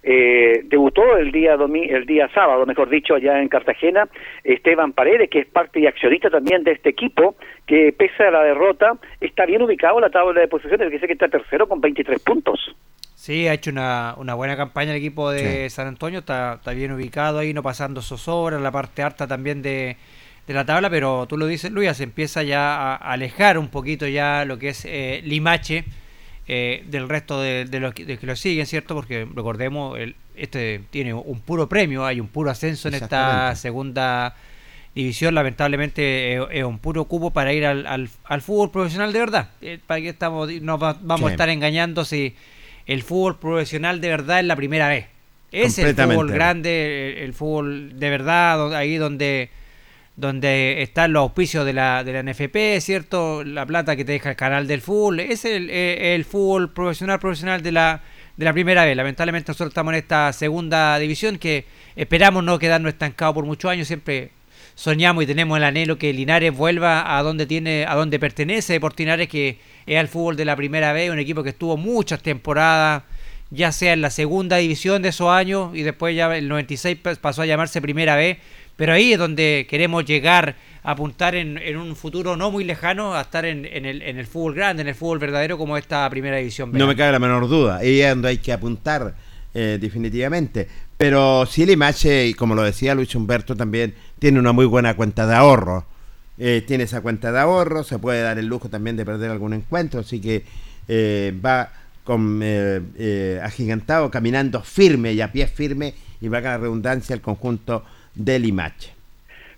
[0.09, 4.07] eh, debutó el día domi el día sábado, mejor dicho, allá en Cartagena,
[4.41, 7.35] Esteban Paredes, que es parte y accionista también de este equipo,
[7.65, 11.07] que pese a la derrota, está bien ubicado en la tabla de posiciones, que dice
[11.07, 12.73] que está tercero con 23 puntos.
[13.15, 16.93] Sí, ha hecho una, una buena campaña el equipo de San Antonio, está, está bien
[16.93, 19.97] ubicado ahí, no pasando zozobra, en la parte alta también de,
[20.47, 23.67] de la tabla, pero tú lo dices, Luis, se empieza ya a, a alejar un
[23.67, 25.83] poquito ya lo que es eh, Limache
[26.47, 28.95] eh, del resto de, de los que, lo siguen, ¿cierto?
[28.95, 34.35] Porque recordemos, el, este tiene un puro premio, hay un puro ascenso en esta segunda
[34.95, 39.19] división, lamentablemente eh, es un puro cubo para ir al, al, al fútbol profesional de
[39.19, 39.49] verdad.
[39.61, 42.35] Eh, ¿Para qué estamos, nos va- vamos a estar engañando si
[42.85, 45.05] el fútbol profesional de verdad es la primera vez?
[45.51, 49.49] Es el fútbol grande, el, el fútbol de verdad, ahí donde
[50.17, 53.43] donde están los auspicios de la, de la NFP, ¿cierto?
[53.43, 55.19] La plata que te deja el canal del fútbol.
[55.19, 58.01] Es el, eh, el fútbol profesional, profesional de la,
[58.35, 58.97] de la primera vez.
[58.97, 61.65] Lamentablemente nosotros estamos en esta segunda división que
[61.95, 63.87] esperamos no quedarnos estancados por muchos años.
[63.87, 64.31] Siempre
[64.73, 69.27] soñamos y tenemos el anhelo que Linares vuelva a donde tiene, a donde pertenece Linares,
[69.29, 73.03] que es al fútbol de la primera vez, un equipo que estuvo muchas temporadas,
[73.51, 77.17] ya sea en la segunda división de esos años y después ya el 96 pas-
[77.17, 78.39] pasó a llamarse primera vez,
[78.77, 83.13] pero ahí es donde queremos llegar a apuntar en, en un futuro no muy lejano
[83.13, 86.09] a estar en, en el, en el fútbol grande, en el fútbol verdadero como esta
[86.09, 86.71] primera división.
[86.71, 87.77] No me cabe la menor duda.
[87.77, 89.13] Ahí es donde hay que apuntar,
[89.53, 90.67] eh, definitivamente.
[90.95, 95.35] Pero sí, Limache, como lo decía Luis Humberto también, tiene una muy buena cuenta de
[95.35, 95.85] ahorro.
[96.37, 99.53] Eh, tiene esa cuenta de ahorro, se puede dar el lujo también de perder algún
[99.53, 100.45] encuentro, así que
[100.87, 101.69] eh, va
[102.03, 102.41] con
[103.43, 107.83] agigantado, caminando firme y a pie firme, y va a la redundancia el conjunto
[108.17, 108.96] de Limache.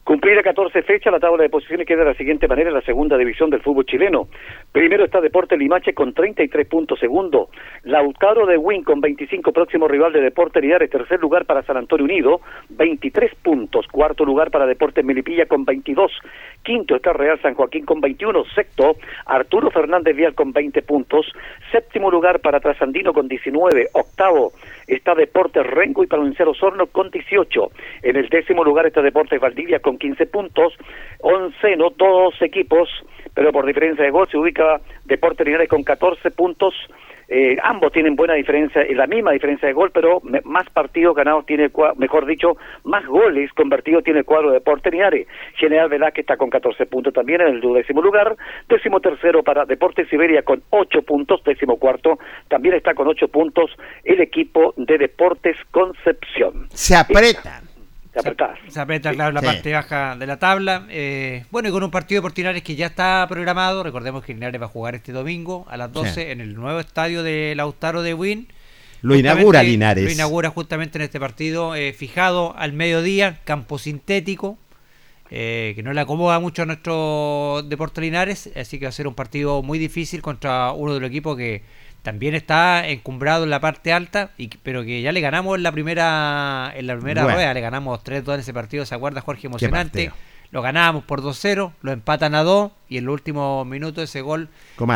[0.10, 3.16] Cumplida 14 fechas, la tabla de posiciones queda de la siguiente manera en la segunda
[3.16, 4.28] división del fútbol chileno.
[4.72, 6.98] Primero está Deporte Limache con 33 puntos.
[6.98, 7.50] Segundo,
[7.84, 10.90] Lautaro de Win con 25, próximo rival de Deporte Linares.
[10.90, 13.86] Tercer lugar para San Antonio Unido, 23 puntos.
[13.86, 16.12] Cuarto lugar para Deporte Melipilla con 22.
[16.64, 18.46] Quinto está Real San Joaquín con 21.
[18.56, 18.96] Sexto,
[19.28, 21.32] Arturo Fernández Vial con 20 puntos.
[21.72, 23.90] Séptimo lugar para Trasandino con 19.
[23.94, 24.54] Octavo
[24.88, 27.72] está Deportes Rengo y Provincial Osorno con 18.
[28.02, 30.74] En el décimo lugar está Deportes Valdivia con 15 puntos.
[31.20, 32.90] Onceno, dos equipos,
[33.34, 36.74] pero por diferencia de gol se ubica Deportes Linares con 14 puntos.
[37.32, 41.46] Eh, ambos tienen buena diferencia, y la misma diferencia de gol, pero más partidos ganados
[41.46, 45.28] tiene, mejor dicho, más goles convertidos tiene el cuadro de Deportes Linares.
[45.56, 48.36] General Velázquez está con 14 puntos también en el décimo lugar.
[48.68, 51.44] Décimo tercero para Deportes Siberia con 8 puntos.
[51.44, 52.18] Décimo cuarto
[52.48, 53.70] también está con 8 puntos
[54.04, 56.68] el equipo de Deportes Concepción.
[56.70, 57.69] Se apretan.
[58.14, 58.58] Se apretás.
[58.68, 59.46] Se aprieta, claro, la Sí.
[59.46, 60.86] parte baja de la tabla.
[60.90, 63.84] Eh, bueno, y con un partido por Linares que ya está programado.
[63.84, 66.32] Recordemos que Linares va a jugar este domingo a las 12 Sí.
[66.32, 68.48] en el nuevo estadio de Lautaro de Win.
[69.02, 70.04] Lo Justamente- inaugura Linares.
[70.06, 74.58] Lo inaugura justamente en este partido eh, fijado al mediodía, campo sintético,
[75.32, 79.08] eh, que no le acomoda mucho a nuestro Deporte Linares, así que va a ser
[79.08, 81.62] un partido muy difícil contra uno de los equipos que
[82.02, 85.72] también está encumbrado en la parte alta, y, pero que ya le ganamos en la
[85.72, 87.38] primera en la primera Bueno.
[87.38, 89.48] rueda, le ganamos 3-2 en ese partido, ¿se acuerda Jorge?
[89.48, 90.12] Emocionante.
[90.52, 94.50] lo ganábamos por 2-0, lo empatan a 2 y en el último minuto ese gol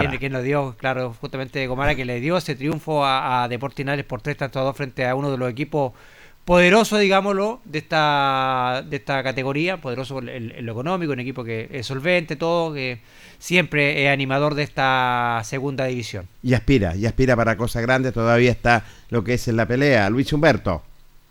[0.10, 4.04] que, que nos dio, claro, justamente Comara que le dio ese triunfo a, a Deportinares
[4.06, 5.92] por 3 tanto a 2 frente a uno de los equipos
[6.46, 11.86] poderosos, digámoslo, de esta de esta categoría, poderoso en, lo económico, un equipo que es
[11.86, 13.00] solvente, todo, que
[13.38, 16.28] siempre es animador de esta segunda división.
[16.42, 20.10] Y aspira, y aspira para cosas grandes, todavía está lo que es en la pelea.
[20.10, 20.82] Luis Humberto.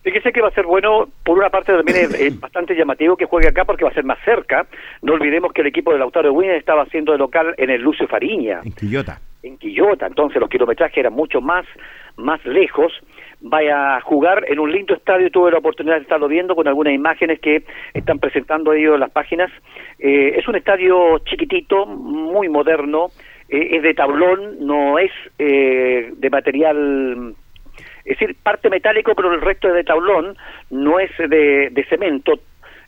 [0.03, 3.23] Fíjese que va a ser bueno, por una parte también es, es bastante llamativo que
[3.23, 4.67] juegue acá porque va a ser más cerca.
[5.01, 8.05] No olvidemos que el equipo del Lautaro de estaba haciendo de local en el Lucio
[8.09, 9.21] Fariña, En Quillota.
[9.43, 11.65] en Quillota, entonces los kilometrajes eran mucho más,
[12.17, 12.93] más lejos.
[13.41, 16.93] Vaya a jugar en un lindo estadio, tuve la oportunidad de estarlo viendo con algunas
[16.93, 17.63] imágenes que
[17.93, 19.51] están presentando ellos en las páginas.
[19.99, 23.07] Eh, es un estadio chiquitito, muy moderno,
[23.49, 27.35] eh, es de tablón, no es eh, de material
[28.05, 30.35] es decir, parte metálico, pero el resto es de tablón,
[30.69, 32.33] no es de, de cemento,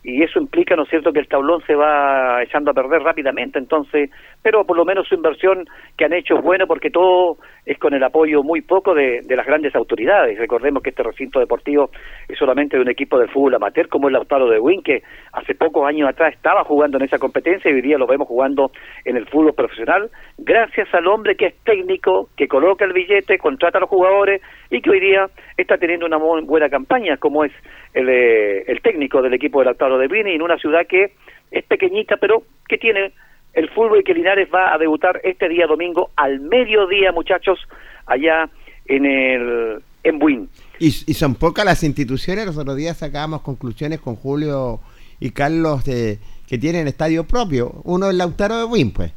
[0.06, 3.58] y eso implica, ¿no es cierto?, que el tablón se va echando a perder rápidamente,
[3.58, 4.12] entonces,
[4.44, 5.66] pero por lo menos su inversión
[5.98, 9.36] que han hecho es buena porque todo es con el apoyo muy poco de, de
[9.36, 10.38] las grandes autoridades.
[10.38, 11.90] Recordemos que este recinto deportivo
[12.28, 15.02] es solamente de un equipo de fútbol amateur como el Lautaro de Win, que
[15.34, 18.70] hace pocos años atrás estaba jugando en esa competencia y hoy día lo vemos jugando
[19.06, 23.80] en el fútbol profesional, gracias al hombre que es técnico, que coloca el billete, contrata
[23.80, 25.26] a los jugadores y que hoy día
[25.58, 27.52] está teniendo una buena campaña, como es
[27.96, 31.14] el, eh, el técnico del equipo del Lautaro de Win, en una ciudad que
[31.52, 33.14] es pequeñita, pero que tiene
[33.54, 37.60] el fútbol y que Linares va a debutar este día domingo al mediodía, muchachos,
[38.06, 38.50] allá
[38.86, 40.50] en el en Buin.
[40.78, 44.80] Y, y son pocas las instituciones, los otros días sacábamos conclusiones con Julio
[45.20, 47.72] y Carlos de que tienen estadio propio.
[47.84, 49.12] Uno es Lautaro de Win, pues.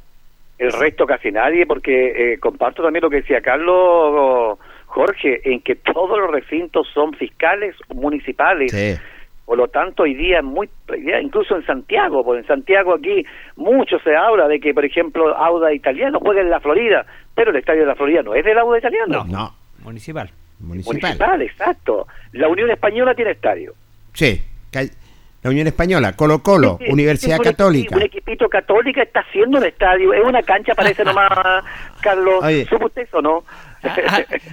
[0.58, 5.76] El resto casi nadie, porque eh, comparto también lo que decía Carlos Jorge, en que
[5.76, 8.72] todos los recintos son fiscales municipales.
[8.72, 9.00] Sí.
[9.48, 10.68] Por lo tanto, hoy día, muy,
[11.06, 13.24] ya incluso en Santiago, porque en Santiago aquí
[13.56, 17.56] mucho se habla de que, por ejemplo, Auda Italiano juega en la Florida, pero el
[17.56, 19.24] estadio de la Florida no es del Auda Italiano.
[19.26, 20.28] No, Municipal.
[20.60, 21.00] municipal.
[21.00, 22.06] Municipal, exacto.
[22.32, 23.72] La Unión Española tiene estadio.
[24.12, 24.38] Sí,
[25.40, 27.96] la Unión Española, Colo Colo, Sí, Universidad es un Católica.
[27.96, 30.12] Un equipito católica está haciendo un estadio.
[30.12, 31.30] Es una cancha, parece nomás,
[32.02, 32.44] Carlos.
[32.44, 32.66] Oye.
[32.66, 33.44] ¿Supo usted eso, no?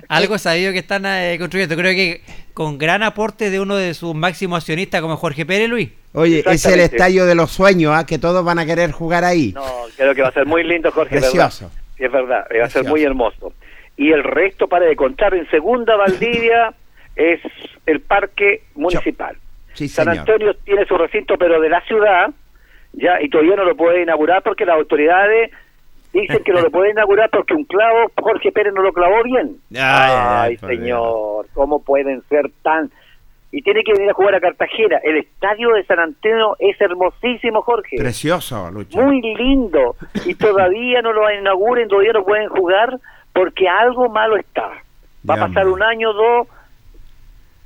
[0.07, 1.76] Algo sabido que están eh, construyendo.
[1.76, 2.22] Creo que
[2.53, 5.89] con gran aporte de uno de sus máximos accionistas como Jorge Pérez Luis.
[6.14, 8.06] Oye, es el estadio de los sueños, ¿ah?
[8.06, 9.52] que todos van a querer jugar ahí.
[9.53, 9.64] No,
[9.97, 11.18] creo que va a ser muy lindo, Jorge.
[11.18, 11.65] Precioso.
[11.65, 11.81] ¿verdad?
[11.97, 13.53] Sí, es verdad, va a ser muy hermoso.
[13.97, 16.73] Y el resto, para de contar, en segunda Valdivia
[17.15, 17.41] es
[17.85, 19.38] el parque municipal.
[19.73, 20.07] Sí, San.
[20.07, 22.30] Antonio tiene su recinto, pero de la ciudad,
[22.93, 25.52] ya y todavía no lo puede inaugurar porque las autoridades
[26.21, 29.57] dicen que no lo puede inaugurar porque un clavo, Jorge Pérez no lo clavó bien.
[29.71, 32.89] Ay, ay, ay, por señor, ¿cómo pueden ser tan...?
[33.51, 34.99] Y tiene que venir a jugar a Cartagena.
[35.03, 37.95] El estadio de San Antonio es hermosísimo, Jorge.
[37.97, 38.99] Precioso, Lucho.
[38.99, 39.95] Muy lindo.
[40.25, 42.99] Y todavía no lo inauguren, todavía no pueden jugar
[43.31, 44.71] porque algo malo está.
[45.29, 46.47] Va a pasar un año, dos,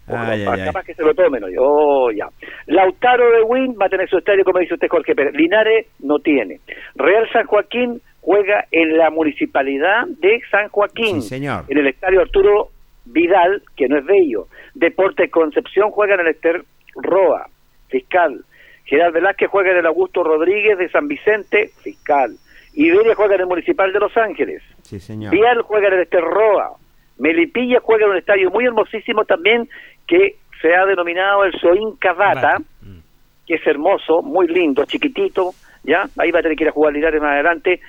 [0.10, 1.56] o Ay, capaz que se lo tomen hoy.
[1.60, 2.28] Oh, ya.
[2.66, 5.36] Lautaro de Win va a tener su estadio, como dice usted, Jorge Pérez.
[5.36, 6.60] Linares no tiene.
[6.96, 11.22] Real San Joaquín juega en la municipalidad de San Joaquín.
[11.22, 11.66] Sí, señor.
[11.68, 12.70] En el estadio Arturo
[13.06, 14.48] Vidal, que no es de ellos.
[14.74, 16.64] Deportes Concepción juega en el Ester
[16.96, 17.48] Roa,
[17.88, 18.44] fiscal.
[18.86, 22.36] Gerard Velázquez juega en el Augusto Rodríguez de San Vicente, fiscal.
[22.74, 24.64] Iberia juega en el Municipal de Los Ángeles.
[24.82, 25.32] Sí, señor.
[25.32, 26.72] Vial juega en el Esterroa.
[27.18, 29.70] Melipilla juega en un estadio muy hermosísimo también
[30.08, 32.58] que se ha denominado el Soín Cavata,
[33.46, 35.52] que es hermoso, muy lindo, chiquitito,
[35.84, 36.08] ¿ya?
[36.18, 37.80] Ahí va a tener que ir a jugar Linares más adelante,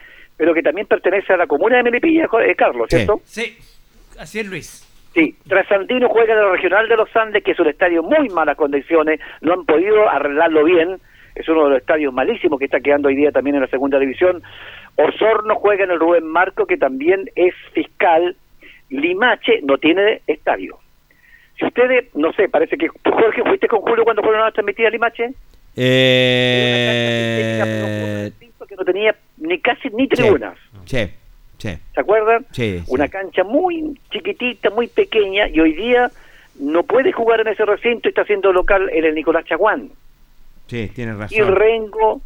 [0.40, 2.96] pero que también pertenece a la comuna de Melipilla, eh, Carlos, Sí.
[2.96, 3.20] ¿cierto?
[3.26, 3.58] Sí,
[4.18, 4.86] así es Luis.
[5.12, 8.56] Sí, Trasandino juega en el Regional de los Andes, que es un estadio muy malas
[8.56, 10.96] condiciones, no han podido arreglarlo bien,
[11.34, 13.98] es uno de los estadios malísimos que está quedando hoy día también en la segunda
[13.98, 14.42] división.
[14.96, 18.34] Osorno juega en el Rubén Marco, que también es fiscal.
[18.88, 20.78] Limache no tiene estadio.
[21.58, 24.86] Si ustedes, no sé, parece que tú, Jorge, fuiste con Julio cuando fueron a transmitir
[24.86, 25.34] a Limache,
[25.76, 27.10] Eh...
[28.66, 30.56] que no tenía ni casi ni tribunas.
[30.84, 31.06] Sí,
[31.58, 32.46] sí, ¿Se acuerdan?
[32.52, 32.78] sí.
[32.78, 32.84] sí.
[32.88, 36.10] una cancha muy chiquitita, muy pequeña, y hoy día
[36.58, 39.90] no puede jugar en ese recinto y está haciendo local en el Nicolás Chaguán.
[40.66, 41.56] Sí, tienes Y razón.
[41.56, 42.20] Rengo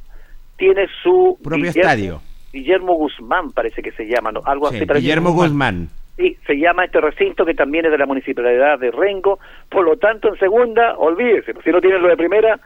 [0.57, 2.21] tiene su Propio estadio.
[2.53, 4.41] Guillermo Guzmán parece que se llama, ¿no?
[4.45, 4.87] Algo Sí, así.
[5.01, 5.89] Guillermo Guzmán.
[6.17, 9.41] Sí, se llama este recinto que también es de la municipalidad de Rengo.
[9.69, 12.61] Por lo tanto, en segunda, olvídese, si no tienen lo de primera,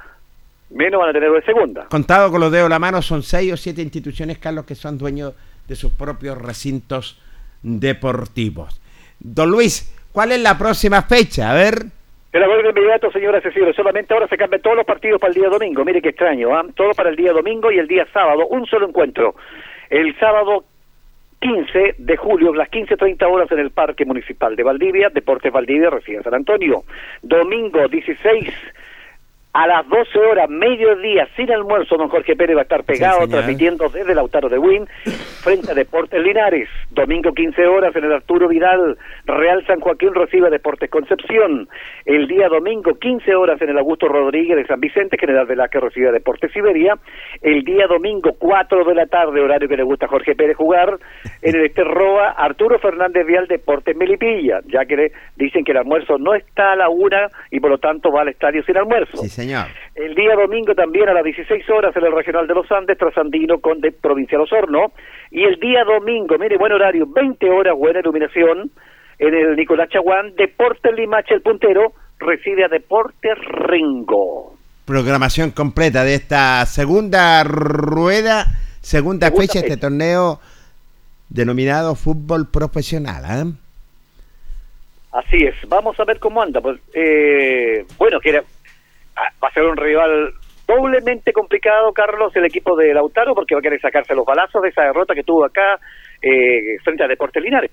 [0.70, 1.86] menos van a tener de segunda.
[1.86, 4.98] Contado con los dedos de la mano, son seis o siete instituciones, Carlos, que son
[4.98, 5.34] dueños
[5.66, 7.20] de sus propios recintos
[7.62, 8.80] deportivos.
[9.18, 11.50] Don Luis, ¿cuál es la próxima fecha?
[11.50, 11.74] A ver.
[12.32, 15.48] El acuerdo inmediato, señora Cecilia, solamente ahora se cambian todos los partidos para el día
[15.48, 15.84] domingo.
[15.84, 16.64] Mire qué extraño, ¿ah?
[16.74, 19.34] todo para el día domingo y el día sábado, un solo encuentro.
[19.88, 20.64] El sábado
[21.40, 26.22] 15 de julio, las 15.30 horas en el Parque Municipal de Valdivia, Deportes Valdivia, recibe
[26.22, 26.84] San Antonio.
[27.22, 28.52] Domingo 16
[29.52, 33.88] a las 12 horas, mediodía, sin almuerzo, don Jorge Pérez va a estar pegado, transmitiendo
[33.88, 34.86] desde el Autaro de Win,
[35.42, 36.68] frente a Deportes Linares.
[36.90, 41.66] Domingo 15 horas en el Arturo Vidal, Real San Joaquín recibe a Deportes Concepción.
[42.04, 46.08] El día domingo 15 horas en el Augusto Rodríguez de San Vicente, General Velázquez recibe
[46.08, 46.94] a Deportes Siberia.
[47.40, 50.98] El día domingo 4 de la tarde, horario que le gusta a Jorge Pérez jugar,
[51.42, 55.78] en el Este Roa, Arturo Fernández Vial, Deportes Melipilla, ya que le dicen que el
[55.78, 59.16] almuerzo no está a la una y por lo tanto va al estadio sin almuerzo.
[59.18, 59.66] Sí, señor.
[59.94, 63.58] El día domingo también a las 16 horas en el Regional de los Andes, Trasandino
[63.60, 64.92] con de Provincia de Osorno.
[65.30, 68.70] Y el día domingo, mire, buen horario, 20 horas, buena iluminación,
[69.18, 74.54] en el Nicolás Chaguán, Deportes Limache, el puntero, recibe a Deportes Ringo.
[74.84, 78.46] Programación completa de esta segunda rueda,
[78.80, 80.40] segunda, Segunda fecha de este torneo
[81.28, 83.22] denominado fútbol profesional.
[83.24, 83.44] ¿ah?
[85.12, 86.60] Así es, vamos a ver cómo anda.
[86.60, 88.44] Pues, eh, bueno, que era-
[89.42, 90.34] va a ser un rival
[90.66, 94.68] doblemente complicado, Carlos, el equipo de Lautaro, porque va a querer sacarse los balazos de
[94.68, 95.78] esa derrota que tuvo acá
[96.20, 97.70] eh, frente a Deportes Linares.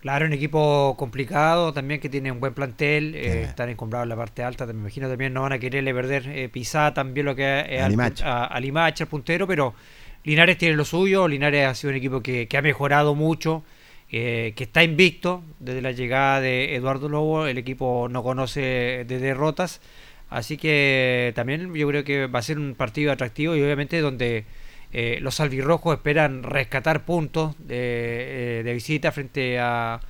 [0.00, 4.16] Claro, un equipo complicado también que tiene un buen plantel, eh, están encumbrados en la
[4.16, 7.64] parte alta, me imagino también no van a quererle perder eh, pisada también lo que
[7.70, 8.22] es A Limache.
[8.24, 9.72] a- a Limache, al puntero, pero
[10.24, 13.62] Linares tiene lo suyo, Linares ha sido un equipo que, que ha mejorado mucho,
[14.10, 19.18] eh, que está invicto desde la llegada de Eduardo Lobo, el equipo no conoce de
[19.18, 19.80] derrotas,
[20.34, 24.44] así que también yo creo que va a ser un partido atractivo y obviamente donde
[24.92, 30.00] eh, los albirrojos esperan rescatar puntos de, eh, de visita frente a,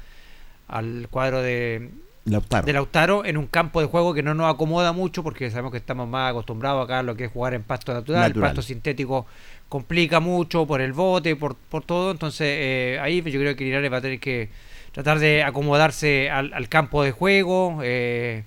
[0.67, 1.91] al cuadro de,
[2.25, 2.67] Lautaro.
[2.67, 5.79] de Lautaro en un campo de juego que no nos acomoda mucho porque sabemos que
[5.79, 8.23] estamos más acostumbrados acá a lo que es jugar en pasto natural.
[8.29, 8.37] Natural.
[8.37, 9.27] El pasto sintético
[9.69, 12.11] complica mucho por el bote, por, por todo.
[12.11, 14.49] Entonces eh, ahí yo creo que Linares va a tener que
[14.93, 17.81] tratar de acomodarse al, al campo de juego.
[17.83, 18.45] eh,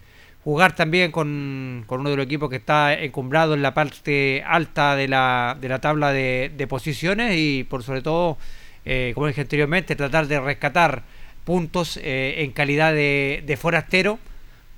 [0.48, 4.95] jugar también con, con uno de los equipos que está encumbrado en la parte alta
[4.95, 8.38] de la, de la tabla de, posiciones y por sobre todo,
[8.86, 11.03] eh, como dije anteriormente, tratar de rescatar
[11.44, 14.19] puntos eh, en calidad de, de forastero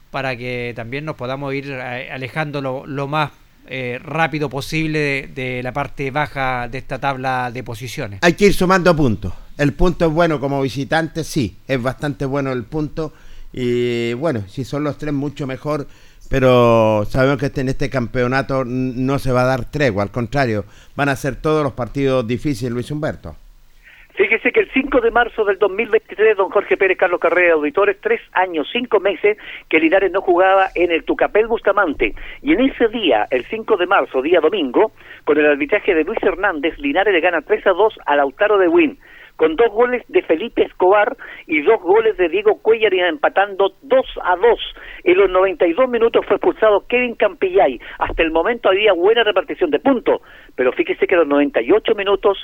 [0.10, 3.30] para que también nos podamos ir eh, alejando lo, lo más
[3.68, 8.22] eh, rápido posible de, de la parte baja de esta tabla de posiciones.
[8.24, 9.34] Hay que ir sumando puntos.
[9.56, 13.14] El punto es bueno como visitante, sí, es bastante bueno el punto.
[13.54, 15.86] Y bueno, si son los tres, mucho mejor.
[16.30, 20.64] Pero sabemos que este- en este campeonato no se va a dar tregua, al contrario,
[20.96, 23.36] van a ser todos los partidos difíciles, Luis Humberto.
[24.14, 28.20] Fíjese que el 5 de marzo del 2023, don Jorge Pérez Carlos Carrera, auditores, tres
[28.34, 29.38] años, cinco meses
[29.70, 32.14] que Linares no jugaba en el Tucapel Bustamante.
[32.44, 34.92] Y en ese día, el 5 de marzo, día domingo,
[35.24, 38.68] con el arbitraje de Luis Hernández, Linares le gana 3 a 2 a Lautaro de
[38.68, 39.00] Win,
[39.40, 41.16] con dos goles de Felipe Escobar
[41.48, 44.44] y dos goles de Diego Cuellar, y empatando 2 a 2.
[45.06, 47.80] En los 92 minutos fue expulsado Kevin Campillay.
[48.00, 50.20] Hasta el momento había buena repartición de puntos,
[50.58, 52.38] pero fíjese que en los 98 minutos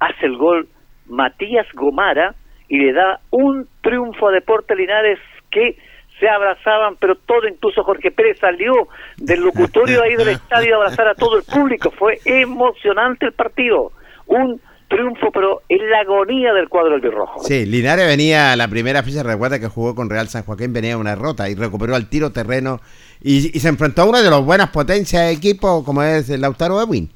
[0.00, 0.66] hace el gol
[1.06, 2.34] Matías Gomara
[2.68, 5.76] y le da un triunfo a Deportes Linares que
[6.18, 8.72] se abrazaban, pero todo, incluso Jorge Pérez salió
[9.16, 11.92] del locutorio ahí del estadio a abrazar a todo el público.
[11.92, 13.92] Fue emocionante el partido.
[14.26, 14.60] Un
[14.90, 17.40] triunfo, pero en la agonía del cuadro albirrojo.
[17.40, 21.16] Sí, Linares venía la primera fecha, recuerda que jugó con Real San Joaquín, venía una
[21.16, 22.80] derrota y recuperó al tiro terreno
[23.22, 26.42] y, y se enfrentó a una de las buenas potencias de equipo como es el
[26.42, 27.10] Lautaro de Win.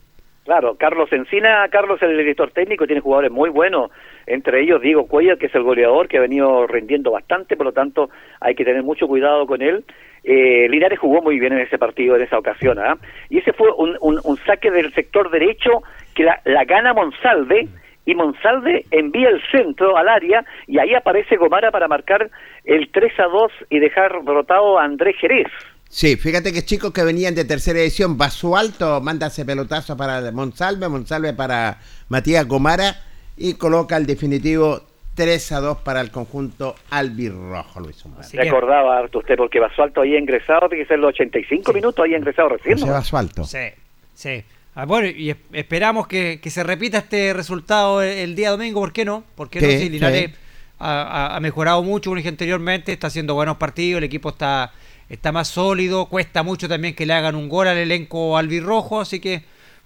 [0.45, 3.91] Claro, Carlos Encina, Carlos el director técnico, tiene jugadores muy buenos,
[4.27, 7.73] entre ellos Diego Cuellar, que es el goleador, que ha venido rindiendo bastante, por lo
[7.73, 8.11] tanto
[8.41, 9.85] hay que tener mucho cuidado con él.
[10.23, 12.97] Eh, Linares jugó muy bien en ese partido, en esa ocasión, ¿ah?
[13.29, 15.83] y ese fue un, un- saque del sector derecho
[16.15, 17.69] que la, la gana Monsalve,
[18.07, 22.31] y Monsalve envía el centro al área, y ahí aparece Gomara para marcar
[22.65, 25.47] el 3 a 2 y dejar derrotado a Andrés Jerez.
[25.89, 30.89] Sí, fíjate que chicos que venían de tercera edición, Basualto manda ese pelotazo para Monsalve,
[30.89, 31.77] Monsalve para
[32.09, 32.95] Matías Gomara
[33.36, 34.82] y coloca el definitivo
[35.15, 38.31] 3 a 2 para el conjunto albirrojo, Luis Humberto.
[38.32, 42.05] Que- Recordaba harto usted, porque Basualto ahí ha ingresado, tiene que ser los 85 minutos,
[42.05, 42.74] ahí ha ingresado recién.
[42.74, 42.93] José ¿no?
[42.93, 43.44] Basualto.
[43.44, 43.59] Sí,
[44.15, 44.43] sí.
[44.74, 48.81] Ah, bueno, y es- esperamos que, que se repita este resultado el, el día domingo,
[48.81, 49.23] ¿por qué no?
[49.36, 49.69] Porque no?
[49.69, 50.36] Sí, Si Linares sí.
[50.81, 54.73] ha, ha- ha mejorado mucho, como dije anteriormente, está haciendo buenos partidos, el equipo está,
[55.09, 59.20] está más sólido, cuesta mucho también que le hagan un gol al elenco albirrojo, así
[59.20, 59.44] que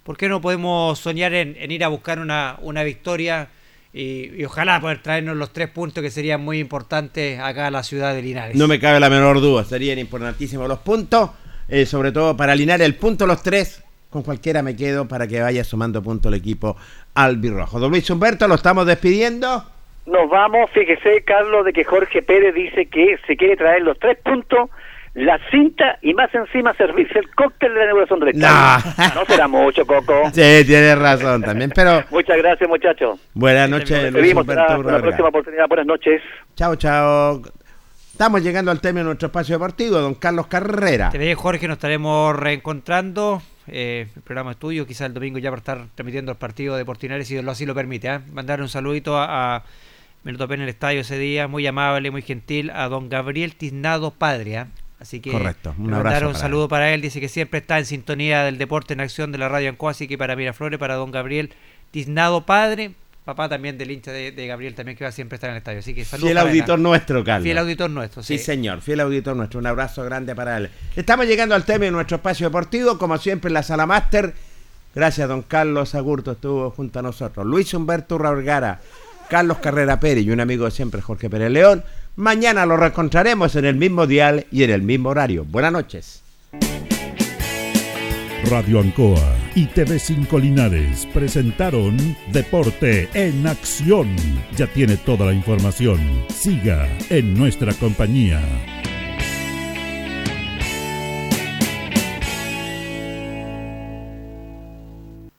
[0.09, 3.49] ¿por qué no podemos soñar en, en ir a buscar una, una victoria
[3.93, 8.15] Y, ojalá poder traernos los tres puntos que serían muy importantes acá a la ciudad
[8.15, 8.57] de Linares.
[8.57, 11.33] No me cabe la menor duda, serían importantísimos los puntos,
[11.69, 15.43] eh, sobre todo para Linares, el punto los tres, con cualquiera me quedo para que
[15.43, 16.75] vaya sumando puntos el equipo
[17.13, 17.79] albirrojo.
[17.79, 19.63] Don Luis Humberto, lo estamos despidiendo.
[20.07, 24.17] Nos vamos, fíjese Carlos, de que Jorge Pérez dice que se quiere traer los tres
[24.25, 24.71] puntos
[25.15, 29.15] la cinta y más encima servirse el cóctel de la inauguración del estadio.
[29.15, 29.25] No.
[29.27, 30.23] será mucho, Coco.
[30.33, 32.05] Sí, tienes razón también, pero...
[32.11, 33.19] Muchas gracias, muchachos.
[33.35, 35.67] Buenas noches, Luis Humberto la próxima oportunidad.
[35.69, 36.23] Buenas noches.
[36.55, 37.43] Chao, chao.
[38.13, 41.11] Estamos llegando al término de nuestro espacio deportivo, don Carlos Carrera.
[41.11, 43.41] Te Jorge, nos estaremos reencontrando.
[43.69, 46.85] Eh, el programa es tuyo, quizás el domingo ya para estar transmitiendo el partido de
[46.85, 48.09] Portinares, si lo así lo permite.
[48.09, 48.19] ¿eh?
[48.33, 49.63] Mandar un saludito a, a
[50.25, 53.55] me lo topé en el estadio ese día, muy amable, muy gentil, a don Gabriel
[53.55, 54.65] Tiznado Padre, ¿eh?
[55.01, 55.75] Así que Correcto.
[55.79, 57.01] un, abrazo un saludo para él.
[57.01, 60.09] Dice que siempre está en sintonía del deporte en acción de la radio Ancoa, así
[60.09, 61.51] que para Miraflores, para don Gabriel
[61.93, 62.95] Tiznado Padre,
[63.25, 65.79] papá también del hincha de, Gabriel también que va siempre estar en el estadio.
[65.79, 66.29] Así que saludos.
[66.29, 67.45] Fiel auditor nuestro, Carlos.
[67.45, 68.39] Fiel auditor nuestro, sí.
[68.39, 69.61] señor, fiel auditor nuestro.
[69.61, 70.71] Un abrazo grande para él.
[70.97, 74.35] Estamos llegando al tema de nuestro espacio deportivo, como siempre en la sala máster.
[74.95, 77.47] Gracias, don Carlos Agurto, estuvo junto a nosotros.
[77.47, 78.81] Luis Humberto Raurgara,
[79.29, 81.85] Carlos Carrera Pérez y un amigo de siempre, Jorge Pérez León.
[82.19, 85.45] Mañana lo reencontraremos en el mismo dial y en el mismo horario.
[85.45, 86.25] Buenas noches.
[88.51, 91.97] Radio Ancoa y TV5 Linares presentaron
[92.33, 94.17] Deporte en Acción.
[94.57, 96.01] Ya tiene toda la información.
[96.31, 98.41] Siga en nuestra compañía.